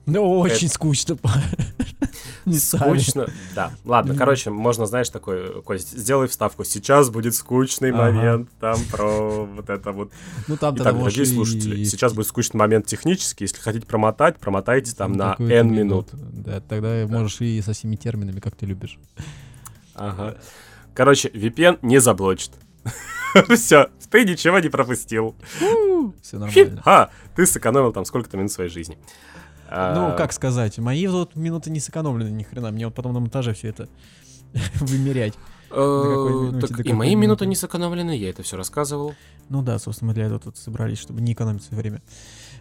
[0.05, 1.17] Ну, очень скучно.
[2.45, 2.59] Не.
[2.59, 3.73] Скучно, да.
[3.87, 6.64] Ладно, короче, можно, знаешь, такой, Кость, сделай вставку.
[6.64, 7.99] Сейчас будет скучный Ага.
[8.12, 10.12] момент, там про вот это вот.
[10.49, 13.45] Ну, там Итак, дорогие и- слушатели, сейчас будет скучный момент технический.
[13.45, 16.09] Если хотите промотать, промотайте там на такую-то N минут.
[16.12, 18.99] Да, тогда можешь и со всеми терминами, как ты любишь.
[19.95, 20.37] Ага.
[20.95, 22.53] Короче, VPN не заблочит.
[23.55, 25.35] Все, ты ничего не пропустил.
[26.23, 26.83] Все нормально.
[26.85, 28.99] Ха, ты сэкономил там сколько-то минут своей жизни.
[29.69, 32.71] А, Ну, как сказать, мои вот минуты не сэкономлены ни хрена.
[32.71, 33.88] Мне вот потом на монтаже все это
[34.81, 35.35] вымерять.
[35.71, 37.17] э, так и мои минуты?
[37.17, 39.14] минуты не сэкономлены, я это все рассказывал.
[39.51, 42.03] Ну да, собственно, мы для этого тут собрались, чтобы не экономить свое время.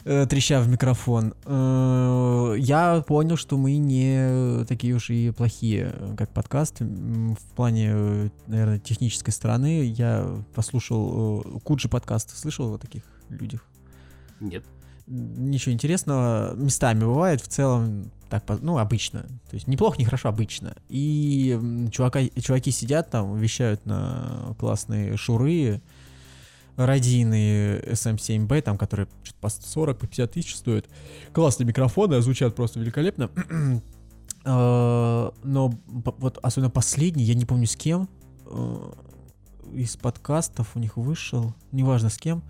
[0.05, 1.33] Э, Треща в микрофон.
[1.45, 6.79] Э, Я понял, что мы не такие уж и плохие, как подкаст.
[6.79, 9.83] В плане, э, наверное, технической стороны.
[9.85, 12.37] Я послушал э, Куджи подкаст.
[12.37, 13.65] Слышал о таких людях?
[14.39, 14.63] Нет.
[15.07, 16.53] Ничего интересного.
[16.55, 19.23] Местами бывает, в целом, так, ну, обычно.
[19.49, 20.75] То есть неплохо, не хорошо, обычно.
[20.89, 21.57] И
[21.91, 25.81] чувака, чуваки сидят там, вещают на классные шуры,
[26.77, 30.85] радийные SM7B, там, которые что-то по 40, по 50 тысяч стоят.
[31.33, 33.29] Классные микрофоны, звучат просто великолепно.
[34.49, 38.07] Э, Но вот особенно последний, я не помню с кем,
[38.45, 38.91] э,
[39.73, 42.43] из подкастов у них вышел, неважно с кем,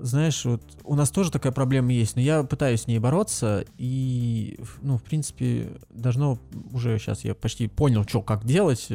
[0.00, 4.58] знаешь, вот у нас тоже такая проблема есть, но я пытаюсь с ней бороться, и,
[4.82, 6.38] ну, в принципе, должно
[6.72, 8.88] уже сейчас я почти понял, что как делать,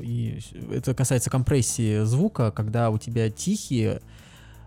[0.00, 4.00] и это касается компрессии звука, когда у тебя тихие,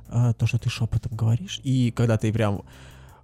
[0.10, 2.64] а, то, что ты шепотом говоришь, и когда ты прям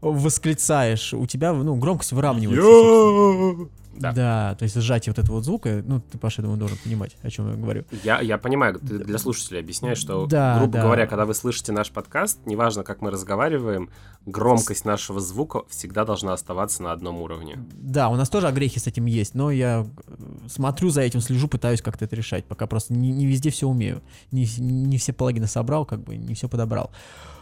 [0.01, 3.67] восклицаешь, у тебя, ну, громкость выравнивается.
[3.99, 4.13] Да.
[4.13, 4.55] Да.
[4.57, 7.29] то есть сжатие вот этого вот звука, ну, ты, Паша, я думаю, должен понимать, о
[7.29, 7.83] чем я говорю.
[8.05, 10.83] Я, я понимаю, ты для слушателей объясняешь, что, Да, грубо да.
[10.83, 13.89] говоря, когда вы слышите наш подкаст, неважно, как мы разговариваем,
[14.25, 17.57] громкость нашего звука всегда должна оставаться на одном уровне.
[17.73, 20.13] Да, у нас тоже огрехи с этим есть, но я э,
[20.47, 24.01] смотрю за этим, слежу, пытаюсь как-то это решать, пока просто не, не везде все умею.
[24.31, 26.89] Не, не все плагины собрал, как бы, не все подобрал.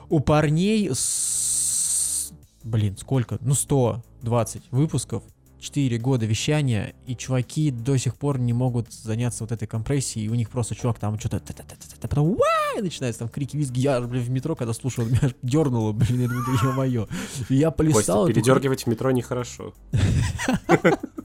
[0.09, 1.46] У парней, с-
[2.67, 3.37] блин, сколько?
[3.41, 5.23] Ну, 120 выпусков,
[5.59, 10.29] 4 года вещания, и чуваки до сих пор не могут заняться вот этой компрессией, и
[10.29, 13.99] у них просто чувак там что-то, та-та-та-та-та, потом «Уа!» и начинается там крики, визги, я,
[14.01, 17.07] блин, в метро, когда слушал, меня дернуло, блин, я думаю, ё-моё.
[17.49, 19.73] Я Костя, полистал, эту передергивать в метро нехорошо.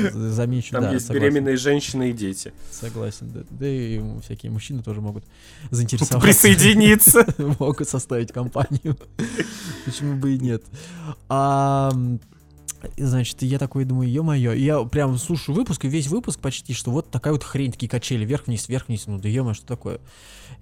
[0.12, 1.28] замечу, Там да, есть согласен.
[1.28, 2.52] беременные женщины и дети.
[2.70, 3.40] Согласен, да.
[3.50, 5.24] Да и всякие мужчины тоже могут
[5.70, 6.20] заинтересоваться.
[6.26, 7.26] Присоединиться.
[7.58, 8.96] Могут составить компанию.
[9.84, 10.62] Почему бы и нет.
[11.28, 11.92] А,
[12.96, 17.10] Значит, я такой думаю, ё-моё, я прям слушаю выпуск, и весь выпуск почти, что вот
[17.10, 20.00] такая вот хрень, такие качели, вверх-вниз, вверх-вниз, ну да ё что такое.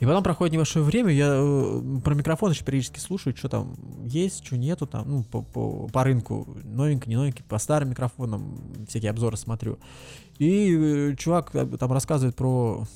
[0.00, 4.44] И потом проходит небольшое время, я э, про микрофон еще периодически слушаю, что там есть,
[4.44, 9.10] что нету там, ну, по, по, по рынку, новенько, не новенько, по старым микрофонам, всякие
[9.10, 9.78] обзоры смотрю.
[10.38, 10.74] И
[11.12, 12.86] э, чувак э, там рассказывает про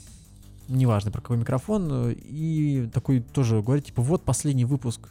[0.68, 5.08] неважно про какой микрофон, и такой тоже говорит, типа, вот последний выпуск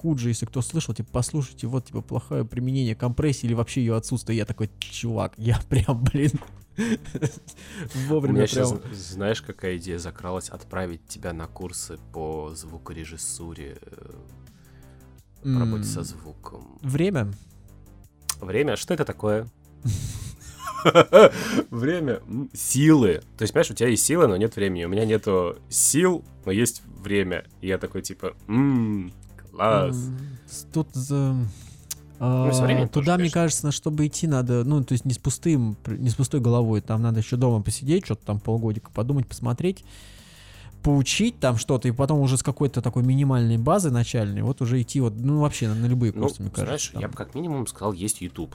[0.00, 4.38] Куджи, если кто слышал, типа, послушайте, вот, типа, плохое применение компрессии или вообще ее отсутствие.
[4.38, 6.32] Я такой, чувак, я прям, блин,
[6.76, 8.94] У вовремя сейчас, прям...
[8.94, 10.48] знаешь, какая идея закралась?
[10.48, 13.78] Отправить тебя на курсы по звукорежиссуре,
[15.42, 16.78] э, работе со звуком.
[16.82, 17.32] Время?
[18.40, 18.76] Время?
[18.76, 19.46] Что это такое?
[21.70, 22.20] Время.
[22.52, 23.22] Силы.
[23.36, 24.84] То есть, понимаешь, у тебя есть силы, но нет времени.
[24.84, 27.44] У меня нету сил, но есть время.
[27.60, 29.12] И я такой, типа, ммм,
[29.50, 29.96] класс.
[30.72, 30.88] Тут...
[32.18, 33.40] а, Ну, тоже, Туда, мне конечно.
[33.40, 37.02] кажется, чтобы идти надо, ну, то есть не с пустым, не с пустой головой, там
[37.02, 39.84] надо еще дома посидеть, что-то там полгодика подумать, посмотреть,
[40.82, 45.00] поучить там что-то, и потом уже с какой-то такой минимальной базы начальной, вот уже идти
[45.00, 46.66] вот, ну, вообще на, на любые Ну, курсы, мне кажется.
[46.66, 48.54] знаешь, я бы как минимум сказал, есть YouTube.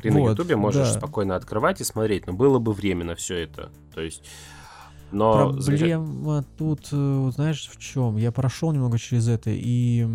[0.00, 0.98] Ты на Вот, Ютубе можешь да.
[0.98, 3.70] спокойно открывать и смотреть, но было бы время на все это.
[3.94, 4.24] То есть,
[5.12, 8.16] но Проблема тут, э, знаешь, в чем?
[8.16, 10.06] Я прошел немного через это, и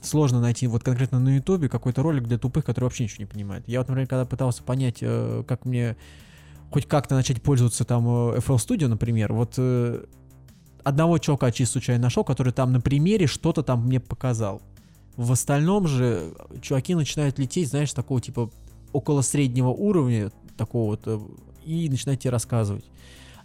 [0.00, 3.64] сложно найти вот конкретно на Ютубе какой-то ролик для тупых, который вообще ничего не понимает.
[3.66, 5.96] Я вот, например, когда пытался понять, э, как мне
[6.70, 9.58] хоть как-то начать пользоваться там э, FL Studio, например, вот
[10.84, 14.62] одного чувака чисто случайно нашел, который там на примере что-то там мне показал.
[15.16, 18.50] В остальном же чуваки начинают лететь, знаешь, такого типа
[18.94, 21.18] около среднего уровня, такого вот, э,
[21.64, 22.84] и начинают тебе рассказывать.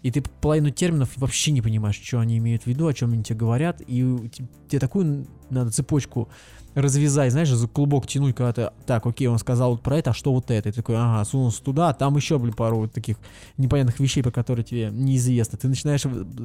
[0.02, 3.24] И ты половину терминов вообще не понимаешь, что они имеют в виду, о чем они
[3.24, 4.30] тебе говорят, и
[4.70, 6.30] тебе такую надо цепочку
[6.76, 10.14] развязать, знаешь, за клубок тянуть, когда ты, так, окей, он сказал вот про это, а
[10.14, 10.70] что вот это?
[10.70, 13.18] И ты такой, ага, сунулся туда, а там еще, блин, пару вот таких
[13.58, 15.58] непонятных вещей, про которые тебе неизвестно.
[15.58, 16.04] Ты начинаешь,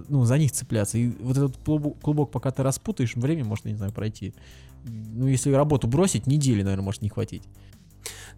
[0.09, 0.99] ну, за них цепляться.
[0.99, 4.35] И вот этот клубок пока ты распутаешь, время может, не знаю, пройти.
[4.85, 7.43] Ну, если работу бросить, недели, наверное, может не хватить.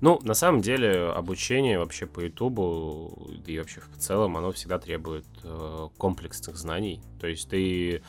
[0.00, 5.26] Ну, на самом деле, обучение вообще по Ютубу и вообще в целом, оно всегда требует
[5.42, 7.00] э, комплексных знаний.
[7.20, 8.02] То есть ты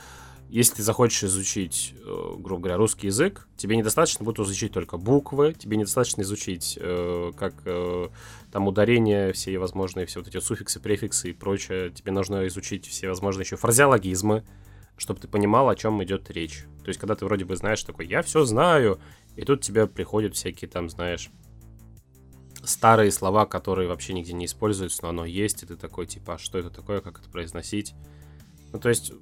[0.50, 5.54] если ты захочешь изучить, э, грубо говоря, русский язык, тебе недостаточно будет изучить только буквы,
[5.54, 8.08] тебе недостаточно изучить э, как э,
[8.52, 11.92] там ударения, все возможные, все вот эти суффиксы, префиксы и прочее.
[11.92, 14.46] Тебе нужно изучить все возможные еще фразеологизмы,
[14.96, 16.64] чтобы ты понимал, о чем идет речь.
[16.82, 19.00] То есть, когда ты вроде бы знаешь такой, я все знаю,
[19.36, 21.30] и тут тебе приходят всякие там, знаешь,
[22.68, 26.38] старые слова, которые вообще нигде не используются, но оно есть, и ты такой, типа, а
[26.38, 27.94] что это такое, как это произносить?
[28.74, 29.14] Ну, то есть,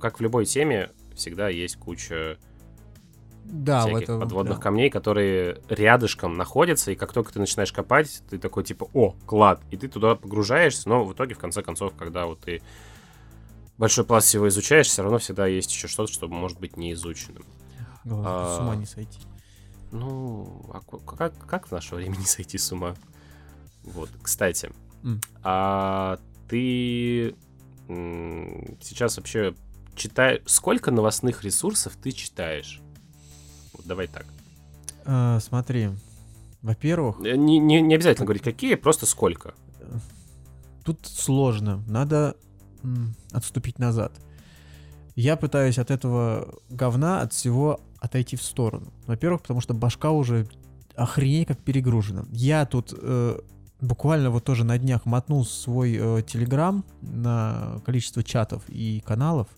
[0.00, 2.38] как в любой теме, всегда есть куча
[3.44, 4.62] да, всяких этом, подводных да.
[4.62, 9.60] камней, которые рядышком находятся, и как только ты начинаешь копать, ты такой типа, о, клад,
[9.70, 12.62] и ты туда погружаешься, но в итоге, в конце концов, когда вот ты
[13.76, 17.44] большой пласт всего изучаешь, все равно всегда есть еще что-то, что может быть не изученным.
[18.04, 19.18] Главное, а, с ума не сойти.
[19.94, 22.96] Ну, а как, как в наше время не сойти с ума?
[23.84, 24.72] Вот, кстати,
[25.04, 25.24] mm.
[25.44, 27.36] а ты
[28.80, 29.54] сейчас вообще
[29.94, 30.42] читаешь...
[30.46, 32.80] Сколько новостных ресурсов ты читаешь?
[33.72, 34.26] Вот давай так.
[35.04, 35.90] А, смотри,
[36.60, 37.20] во-первых...
[37.20, 39.54] Э, не, не, не обязательно говорить, какие, просто сколько.
[40.84, 41.84] Тут сложно.
[41.86, 42.36] Надо
[43.30, 44.12] отступить назад.
[45.14, 48.92] Я пытаюсь от этого говна, от всего отойти в сторону.
[49.06, 50.46] Во-первых, потому что башка уже
[50.94, 52.24] охренеть как перегружена.
[52.30, 53.38] Я тут э,
[53.80, 59.48] буквально вот тоже на днях мотнул свой э, телеграм на количество чатов и каналов.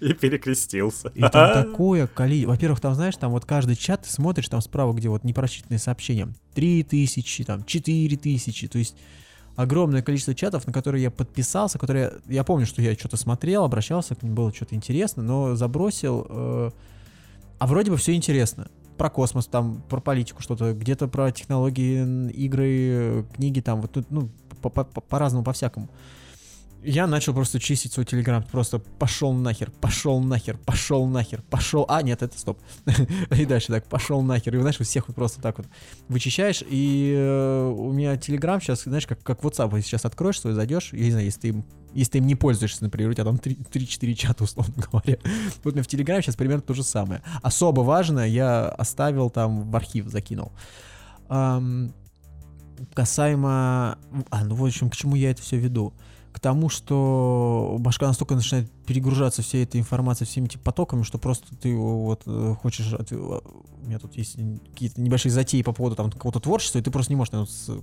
[0.00, 1.08] И перекрестился.
[1.14, 1.30] И там
[1.64, 2.52] такое количество.
[2.52, 6.28] Во-первых, там, знаешь, там вот каждый чат ты смотришь, там справа, где вот непрочитанные сообщения.
[6.54, 8.68] Три тысячи, там, четыре тысячи.
[8.68, 8.96] То есть
[9.54, 12.14] огромное количество чатов, на которые я подписался, которые...
[12.26, 16.26] Я помню, что я что-то смотрел, обращался к ним, было что-то интересно, но забросил...
[16.28, 16.70] Э,
[17.58, 18.68] а вроде бы все интересно.
[18.96, 24.30] Про космос, там, про политику что-то, где-то про технологии, игры, книги, там, вот, ну,
[25.08, 25.86] по-разному, по-всякому.
[25.86, 25.92] По
[26.82, 28.42] я начал просто чистить свой телеграм.
[28.42, 31.84] Просто пошел нахер, пошел нахер, пошел нахер, пошел.
[31.88, 32.58] А, нет, это стоп.
[33.36, 34.56] и дальше так, пошел нахер.
[34.56, 35.66] И, знаешь, всех вот просто так вот
[36.08, 36.62] вычищаешь.
[36.68, 39.68] И э, у меня телеграм сейчас, знаешь, как, как WhatsApp.
[39.68, 40.92] Вот сейчас откроешь свой, зайдешь.
[40.92, 43.36] Я не знаю, если ты им если ты им не пользуешься, например, у тебя там
[43.36, 45.16] 3-4 чата, условно говоря.
[45.64, 47.22] Вот у меня в Телеграме сейчас примерно то же самое.
[47.42, 50.52] Особо важно, я оставил там в архив, закинул.
[51.28, 51.92] Um,
[52.94, 53.98] касаемо...
[54.30, 55.94] А, ну, в общем, к чему я это все веду?
[56.36, 61.56] К тому, что башка настолько начинает перегружаться всей этой информацией, всеми этими потоками, что просто
[61.56, 62.92] ты вот э, хочешь...
[62.92, 63.10] От...
[63.10, 63.40] У
[63.86, 64.36] меня тут есть
[64.70, 67.32] какие-то небольшие затеи по поводу там какого-то творчества, и ты просто не можешь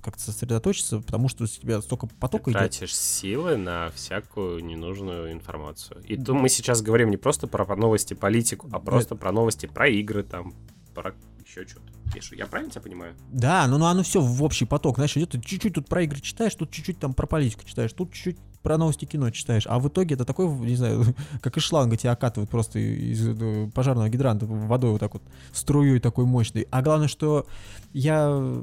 [0.00, 2.60] как-то сосредоточиться, потому что у тебя столько потока ты идет.
[2.60, 6.00] тратишь силы на всякую ненужную информацию.
[6.04, 9.20] И то мы сейчас говорим не просто про новости политику, а просто да.
[9.20, 10.54] про новости про игры, там,
[10.94, 11.12] про
[11.44, 11.93] еще что-то.
[12.32, 13.14] Я правильно тебя понимаю?
[13.30, 16.20] Да, ну, ну оно все в общий поток, знаешь, идет, ты чуть-чуть тут про игры
[16.20, 19.88] читаешь, тут чуть-чуть там про политику читаешь, тут чуть-чуть про новости кино читаешь, а в
[19.88, 24.46] итоге это такой, не знаю, как из шланга тебя окатывают просто из э, пожарного гидранта
[24.46, 26.66] водой вот так вот, струей такой мощной.
[26.70, 27.46] А главное, что
[27.92, 28.62] я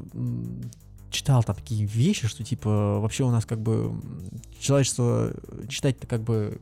[1.12, 3.94] читал там такие вещи, что типа вообще у нас как бы
[4.60, 5.34] человечество
[5.70, 6.60] читать-то как бы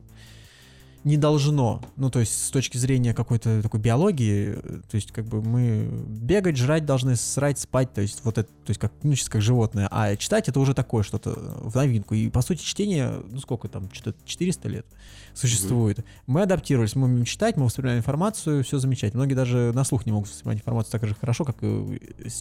[1.04, 1.80] не должно.
[1.96, 4.54] Ну, то есть, с точки зрения какой-то такой биологии,
[4.90, 8.70] то есть, как бы мы бегать, жрать должны, срать, спать, то есть, вот это, то
[8.70, 9.88] есть, как, ну, сейчас как животное.
[9.90, 12.14] А читать это уже такое что-то в новинку.
[12.14, 14.86] И, по сути, чтение, ну, сколько там, что-то 400 лет
[15.34, 15.98] существует.
[15.98, 16.04] Mm-hmm.
[16.26, 19.20] Мы адаптировались, мы умеем читать, мы воспринимаем информацию, все замечательно.
[19.20, 21.56] Многие даже на слух не могут воспринимать информацию так же хорошо, как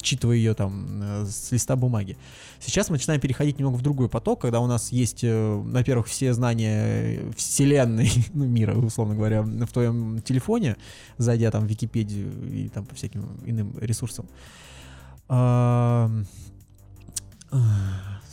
[0.01, 2.17] считывая ее там э, с листа бумаги.
[2.59, 6.33] Сейчас мы начинаем переходить немного в другой поток, когда у нас есть, э, во-первых, все
[6.33, 10.75] знания вселенной, ну, мира, условно говоря, в твоем телефоне,
[11.17, 14.25] зайдя там в Википедию и там по всяким иным ресурсам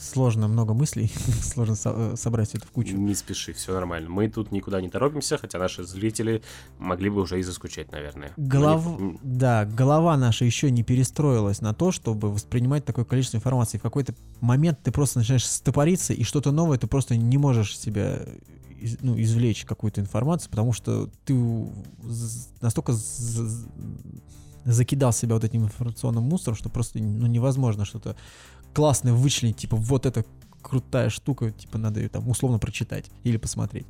[0.07, 1.13] сложно, много мыслей,
[1.43, 2.97] сложно со- э, собрать это в кучу.
[2.97, 4.09] Не спеши, все нормально.
[4.09, 6.43] Мы тут никуда не торопимся, хотя наши зрители
[6.79, 8.33] могли бы уже и заскучать, наверное.
[8.37, 9.01] Голов...
[9.01, 9.19] Не...
[9.23, 13.79] Да, голова наша еще не перестроилась на то, чтобы воспринимать такое количество информации.
[13.79, 18.21] В какой-то момент ты просто начинаешь стопориться, и что-то новое ты просто не можешь себя
[18.87, 21.35] из, ну, извлечь какую-то информацию, потому что ты
[22.61, 22.95] настолько
[24.65, 28.17] закидал себя вот этим информационным мусором, что просто ну, невозможно что-то
[28.75, 30.25] классное вычленить, типа вот это
[30.63, 33.87] крутая штука, типа надо ее там условно прочитать или посмотреть.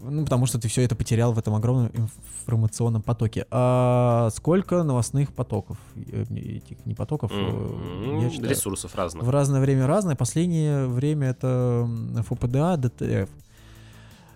[0.00, 3.46] Ну, потому что ты все это потерял в этом огромном информационном потоке.
[3.50, 5.76] А сколько новостных потоков?
[5.96, 9.24] Э, этих не потоков, М, я считаю, Ресурсов разных.
[9.24, 10.14] в разное время разное.
[10.14, 11.88] Последнее время это
[12.28, 13.28] ФПДА, ДТФ.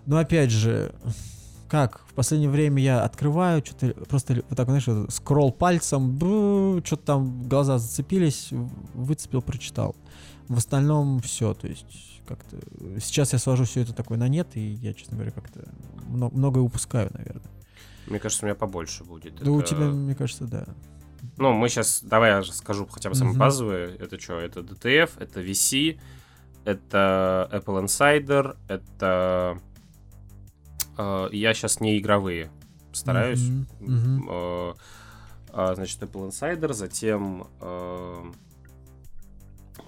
[0.05, 0.93] Но опять же,
[1.69, 6.17] как в последнее время я открываю, что-то просто вот так, знаешь, скролл пальцем,
[6.83, 8.49] что-то там глаза зацепились,
[8.93, 9.95] выцепил, прочитал.
[10.49, 12.57] В остальном все, то есть как-то
[12.99, 15.63] сейчас я свожу все это такое на нет, и я, честно говоря, как-то
[16.05, 17.43] мно- многое упускаю, наверное.
[18.07, 19.35] Мне кажется, у меня побольше будет.
[19.41, 20.65] Да у Это- тебя, мне кажется, да.
[21.37, 23.39] Ну, мы сейчас, давай я скажу хотя бы самые Мгм.
[23.39, 23.95] базовые.
[23.95, 24.39] Это что?
[24.39, 25.97] Это DTF, это VC,
[26.65, 29.57] это Apple Insider, это...
[30.97, 32.49] э, я сейчас не игровые
[32.91, 33.49] стараюсь.
[33.81, 34.73] Э,
[35.55, 37.47] а, значит, Apple Insider, затем...
[37.61, 38.31] э,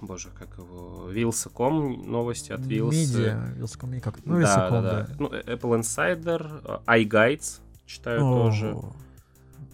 [0.00, 1.08] Боже, как его...
[1.08, 2.96] Вилса.ком, новости от Вилса.
[2.96, 4.24] Медиа, Вилсаком, как?
[4.24, 5.08] Ну, да, Вилсаком, да, да.
[5.18, 8.72] Ну, Apple Insider, iGuides читаю О, тоже.
[8.72, 8.92] Ну,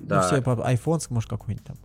[0.01, 0.22] Да.
[0.22, 1.76] все по iPhone, может, какой-нибудь там.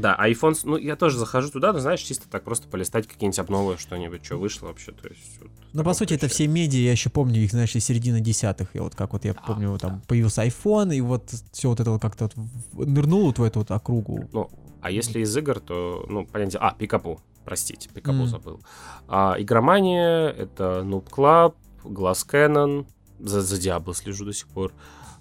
[0.00, 3.76] Да, iPhone, ну, я тоже захожу туда, но, знаешь, чисто так просто полистать какие-нибудь обновы,
[3.78, 5.40] что-нибудь, что вышло вообще, то есть...
[5.40, 8.76] вот Ну, по сути, это все медиа, я еще помню их, знаешь, из середины десятых.
[8.76, 12.02] И вот как вот я помню, там появился iPhone, и вот все вот это вот
[12.02, 12.30] как-то
[12.72, 14.28] вот нырнуло в эту вот округу.
[14.32, 14.50] Ну,
[14.82, 16.60] а если из игр, то, ну, понятие...
[16.60, 18.26] А, Пикапу, простите, Пикапу Мгм.
[18.26, 18.60] забыл.
[19.08, 22.86] А, Игромания, это Noob Club, Glass Cannon,
[23.18, 24.72] за, за Diablo слежу до сих пор,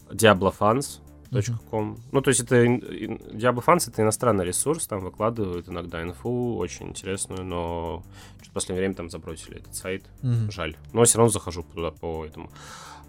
[0.09, 0.99] Diablo Fans,
[1.31, 1.97] .com.
[2.11, 7.43] Ну, то есть это Diablo Fans это иностранный ресурс, там выкладывают иногда инфу, очень интересную,
[7.43, 8.03] но
[8.43, 10.05] в последнее время там забросили этот сайт.
[10.21, 10.51] Мгм.
[10.51, 10.75] Жаль.
[10.93, 12.49] Но все равно захожу туда по этому.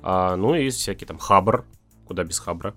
[0.02, 1.64] А, ну и всякие там хабр,
[2.06, 2.74] куда без хабра,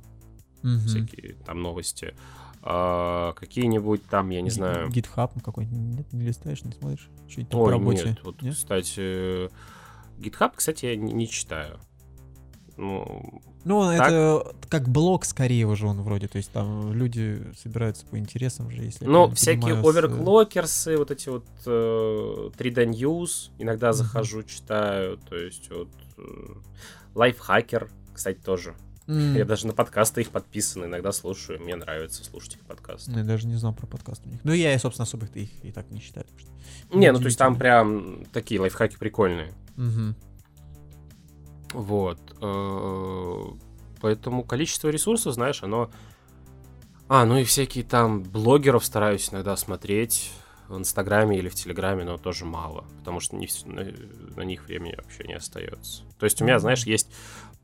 [0.64, 0.80] Мгм.
[0.80, 2.14] всякие там новости.
[2.62, 4.90] А, какие-нибудь там, я не знаю.
[4.90, 7.10] GitHub какой-нибудь, нет, не листаешь, не смотришь?
[7.30, 8.06] Что-нибудь там по работе?
[8.06, 8.56] нет, вот, Нет?
[8.56, 9.50] кстати,
[10.20, 11.80] GitHub, кстати, я не, не читаю.
[12.76, 14.08] Ну, Ну, Так.
[14.08, 18.84] это как блог скорее уже он вроде, то есть там люди собираются по интересам же,
[18.84, 24.44] если ну всякие понимаю, с, э, оверклокерсы, вот эти вот э, 3D News, иногда захожу,
[24.44, 26.22] читаю, то есть вот э,
[27.16, 28.76] лайфхакер, кстати, тоже.
[29.08, 33.12] м, Я даже на подкасты их подписан, иногда слушаю, мне нравится слушать их подкасты.
[33.12, 34.40] ну, Я даже не знал про подкаст у них.
[34.44, 36.26] Ну, я, собственно, особо их и, так не читаю.
[36.30, 39.52] так что- Не, ну то есть там прям такие лайфхаки прикольные.
[39.76, 40.16] Мгм.
[41.74, 42.20] Вот.
[42.42, 43.44] э,
[44.02, 45.90] Поэтому количество ресурсов, знаешь, оно...
[47.08, 50.32] А, ну и всякие там блогеров стараюсь иногда смотреть
[50.68, 53.88] в Инстаграме или в Телеграме, но тоже мало, потому что не на,
[54.36, 56.04] на них времени вообще не остается.
[56.20, 57.10] То есть у меня, знаешь, есть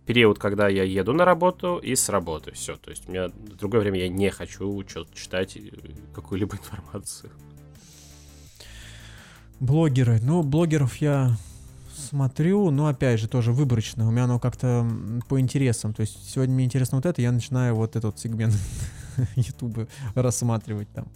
[0.08, 2.76] период, когда я еду на работу и с работы, все.
[2.76, 5.58] То есть у меня в другое время я не хочу что-то читать,
[6.14, 7.32] какую-либо информацию.
[9.60, 10.20] Блогеры.
[10.22, 11.38] Ну, блогеров я
[11.96, 14.08] смотрю, но опять же, тоже выборочно.
[14.08, 14.88] У меня оно как-то
[15.28, 15.94] по интересам.
[15.94, 18.56] То есть сегодня мне интересно вот это, я начинаю вот этот сегмент
[19.36, 21.08] Ютуба рассматривать там.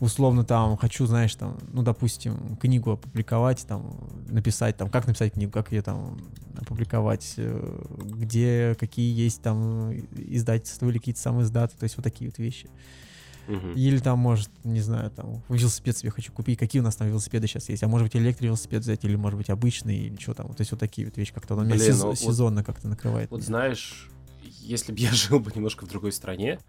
[0.00, 3.96] Условно там хочу, знаешь, там, ну, допустим, книгу опубликовать, там,
[4.28, 6.18] написать, там, как написать книгу, как ее там
[6.56, 12.30] опубликовать, э, где, какие есть там издательства или какие-то сам издаты, то есть вот такие
[12.30, 12.70] вот вещи.
[13.48, 13.72] Мгм.
[13.72, 16.58] Или там, может, не знаю, там, велосипед себе хочу купить.
[16.58, 17.82] Какие у нас там велосипеды сейчас есть?
[17.82, 20.48] А может быть, электровелосипед взять, или, может быть, обычный, или что там.
[20.54, 22.88] То есть вот такие вот вещи как-то он меня Блин, сез- ну вот- сезонно как-то
[22.88, 23.30] накрывает.
[23.30, 23.46] Вот меня.
[23.46, 24.10] знаешь,
[24.60, 26.60] если бы я жил бы немножко в другой стране,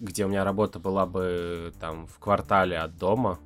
[0.00, 3.38] где у меня работа была бы там в квартале от дома,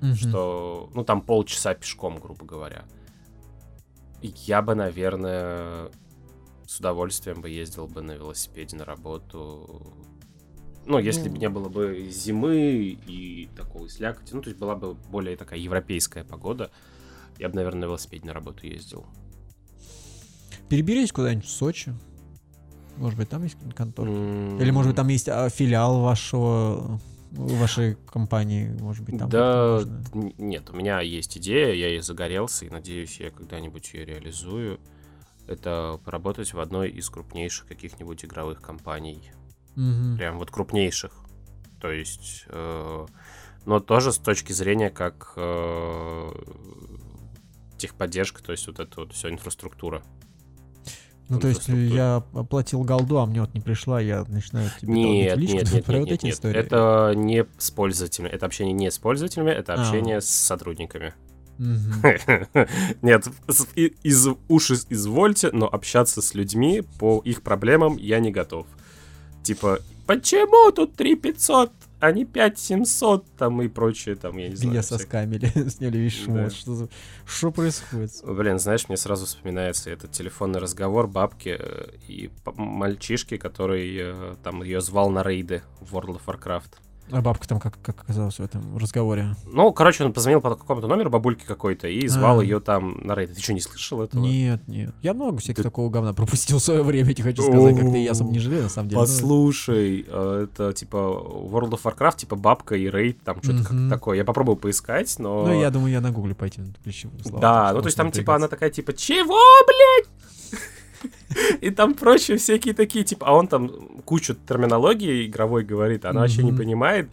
[0.00, 0.14] Мгм.
[0.16, 2.84] что, ну, там полчаса пешком, грубо говоря,
[4.22, 5.90] я бы, наверное,
[6.66, 9.92] с удовольствием бы ездил бы на велосипеде на работу.
[10.86, 14.94] Ну, если бы не было бы зимы и такого слякоти, ну, то есть была бы
[14.94, 16.70] более такая европейская погода,
[17.38, 19.06] я бы, наверное, на велосипеде на работу ездил.
[20.68, 21.92] Переберись куда-нибудь в Сочи.
[22.96, 24.10] Может быть, там есть конторы?
[24.10, 27.00] М, Или, может быть, там есть а, филиал вашего
[27.30, 32.70] вашей компании, может быть, там да, нет, у меня есть идея, я ей загорелся, и
[32.70, 34.80] надеюсь, я когда-нибудь ее реализую.
[35.46, 39.30] Это поработать в одной из крупнейших каких-нибудь игровых компаний.
[39.76, 40.16] Мгм.
[40.16, 41.12] Прям вот крупнейших.
[41.80, 43.06] То есть, э,
[43.64, 46.30] но тоже с точки зрения как э,
[47.78, 50.02] техподдержка, то есть вот это вот все инфраструктура.
[51.28, 51.94] Ну, то есть инфраструктуре.
[51.94, 55.84] я оплатил голду, а мне вот не пришла, я начинаю тебе Нет, личку нет, нет,
[55.86, 56.34] про нет, вот эти нет.
[56.34, 56.58] истории.
[56.58, 59.80] Это не с пользователями, это общение не с пользователями, это А.
[59.80, 61.14] общение с сотрудниками.
[63.02, 63.28] Нет,
[64.02, 68.66] из уши извольте, но общаться с людьми по их проблемам я не готов.
[69.42, 74.70] Типа, почему тут 3500 они 5700 там и прочее, там, я не знаю.
[74.72, 76.48] Меня соскамили, сняли весь Да.
[76.48, 76.88] Что, за-
[77.26, 78.12] что происходит?
[78.24, 84.62] Блин, знаешь, мне сразу вспоминается этот телефонный разговор бабки э, и мальчишки, который э, там
[84.62, 86.72] ее звал на рейды в World of Warcraft.
[87.12, 89.34] А бабка там как, как оказалась в этом разговоре?
[89.46, 92.42] Ну, короче, он позвонил по какому-то номеру бабульки какой-то и звал А.
[92.42, 93.34] ее там на рейды.
[93.34, 94.22] Ты что, не слышал этого?
[94.22, 94.94] Нет, нет.
[95.02, 97.96] Я много всяких Да- такого говна пропустил в свое время, я тебе хочу сказать, как-то
[97.96, 99.00] я сам не жалею, на самом деле.
[99.00, 104.16] Послушай, э, это типа World of Warcraft, типа бабка и рейд, там что-то как такое.
[104.18, 105.46] Я попробую поискать, но...
[105.46, 106.60] Ну, я думаю, я на гугле пойти
[107.24, 110.60] слова, Да, ну то есть там типа она такая типа чего, блядь?
[111.60, 113.68] И там прочие всякие такие, типа, а он там
[114.04, 117.08] кучу терминологии игровой говорит, она вообще не понимает.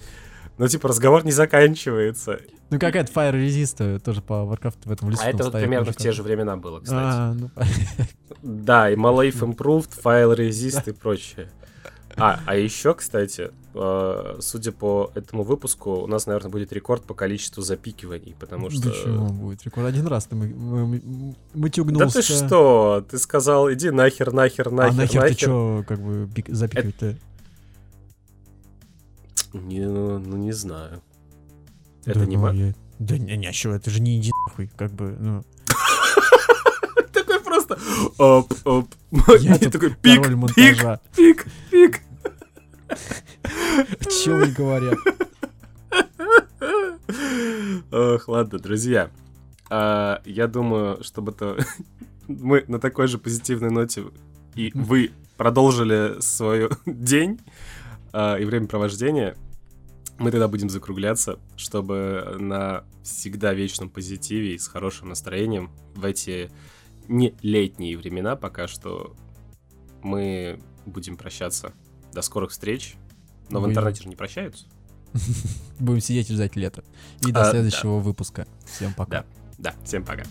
[0.58, 2.40] Но, типа, разговор не заканчивается.
[2.72, 5.22] Ну, какая-то Fire Resist э, тоже по Warcraft в этом лесу.
[5.24, 7.00] А это вот примерно в те же времена было, кстати.
[7.00, 7.50] А, ну,
[8.42, 11.50] Да, и Malave Improved, File Resist и прочее.
[12.18, 13.52] А, а еще, кстати,
[14.40, 18.84] судя по этому выпуску, у нас, наверное, будет рекорд по количеству запикиваний, потому что...
[18.90, 19.64] Да чего будет?
[19.64, 21.00] Рекорд один раз ты мы, мы, мы-
[21.54, 22.22] Да матюгнулся.
[22.22, 23.06] ты что?
[23.10, 25.36] Ты сказал, иди нахер, нахер, А нахер, нахер, нахер.
[25.36, 27.16] ты чё, как бы, пик- запикивать-то?
[29.54, 31.02] Не, ну, ну, не знаю.
[32.06, 34.32] Да Это не ну, ма- я- Да не, не, а чё, это же не иди
[34.48, 35.44] нахуй, как бы, ну.
[37.14, 37.78] Такой просто
[38.18, 38.88] оп, оп.
[39.40, 40.24] Я такой пик,
[40.56, 40.84] пик,
[41.16, 42.02] пик, пик.
[44.24, 44.98] Чё они говорят?
[47.92, 49.12] Ох, ладно, друзья.
[49.70, 51.58] А, Я думаю, чтобы это
[52.28, 54.04] мы на такой же позитивной ноте
[54.56, 57.40] и вы продолжили свой день
[58.12, 59.38] а, и времяпровождение,
[60.18, 66.50] мы тогда будем закругляться, чтобы на всегда вечном позитиве и с хорошим настроением в эти
[67.08, 69.16] не летние времена пока что
[70.02, 71.74] мы будем прощаться.
[72.14, 72.96] До скорых встреч.
[73.50, 74.66] Но в Вы- интернете же не прощаются.
[75.80, 76.84] Будем сидеть и ждать лета.
[77.22, 77.52] И до А, да.
[77.52, 78.48] следующего выпуска.
[78.66, 79.22] Всем пока.
[79.58, 79.72] Да.
[79.72, 80.24] Да, всем пока.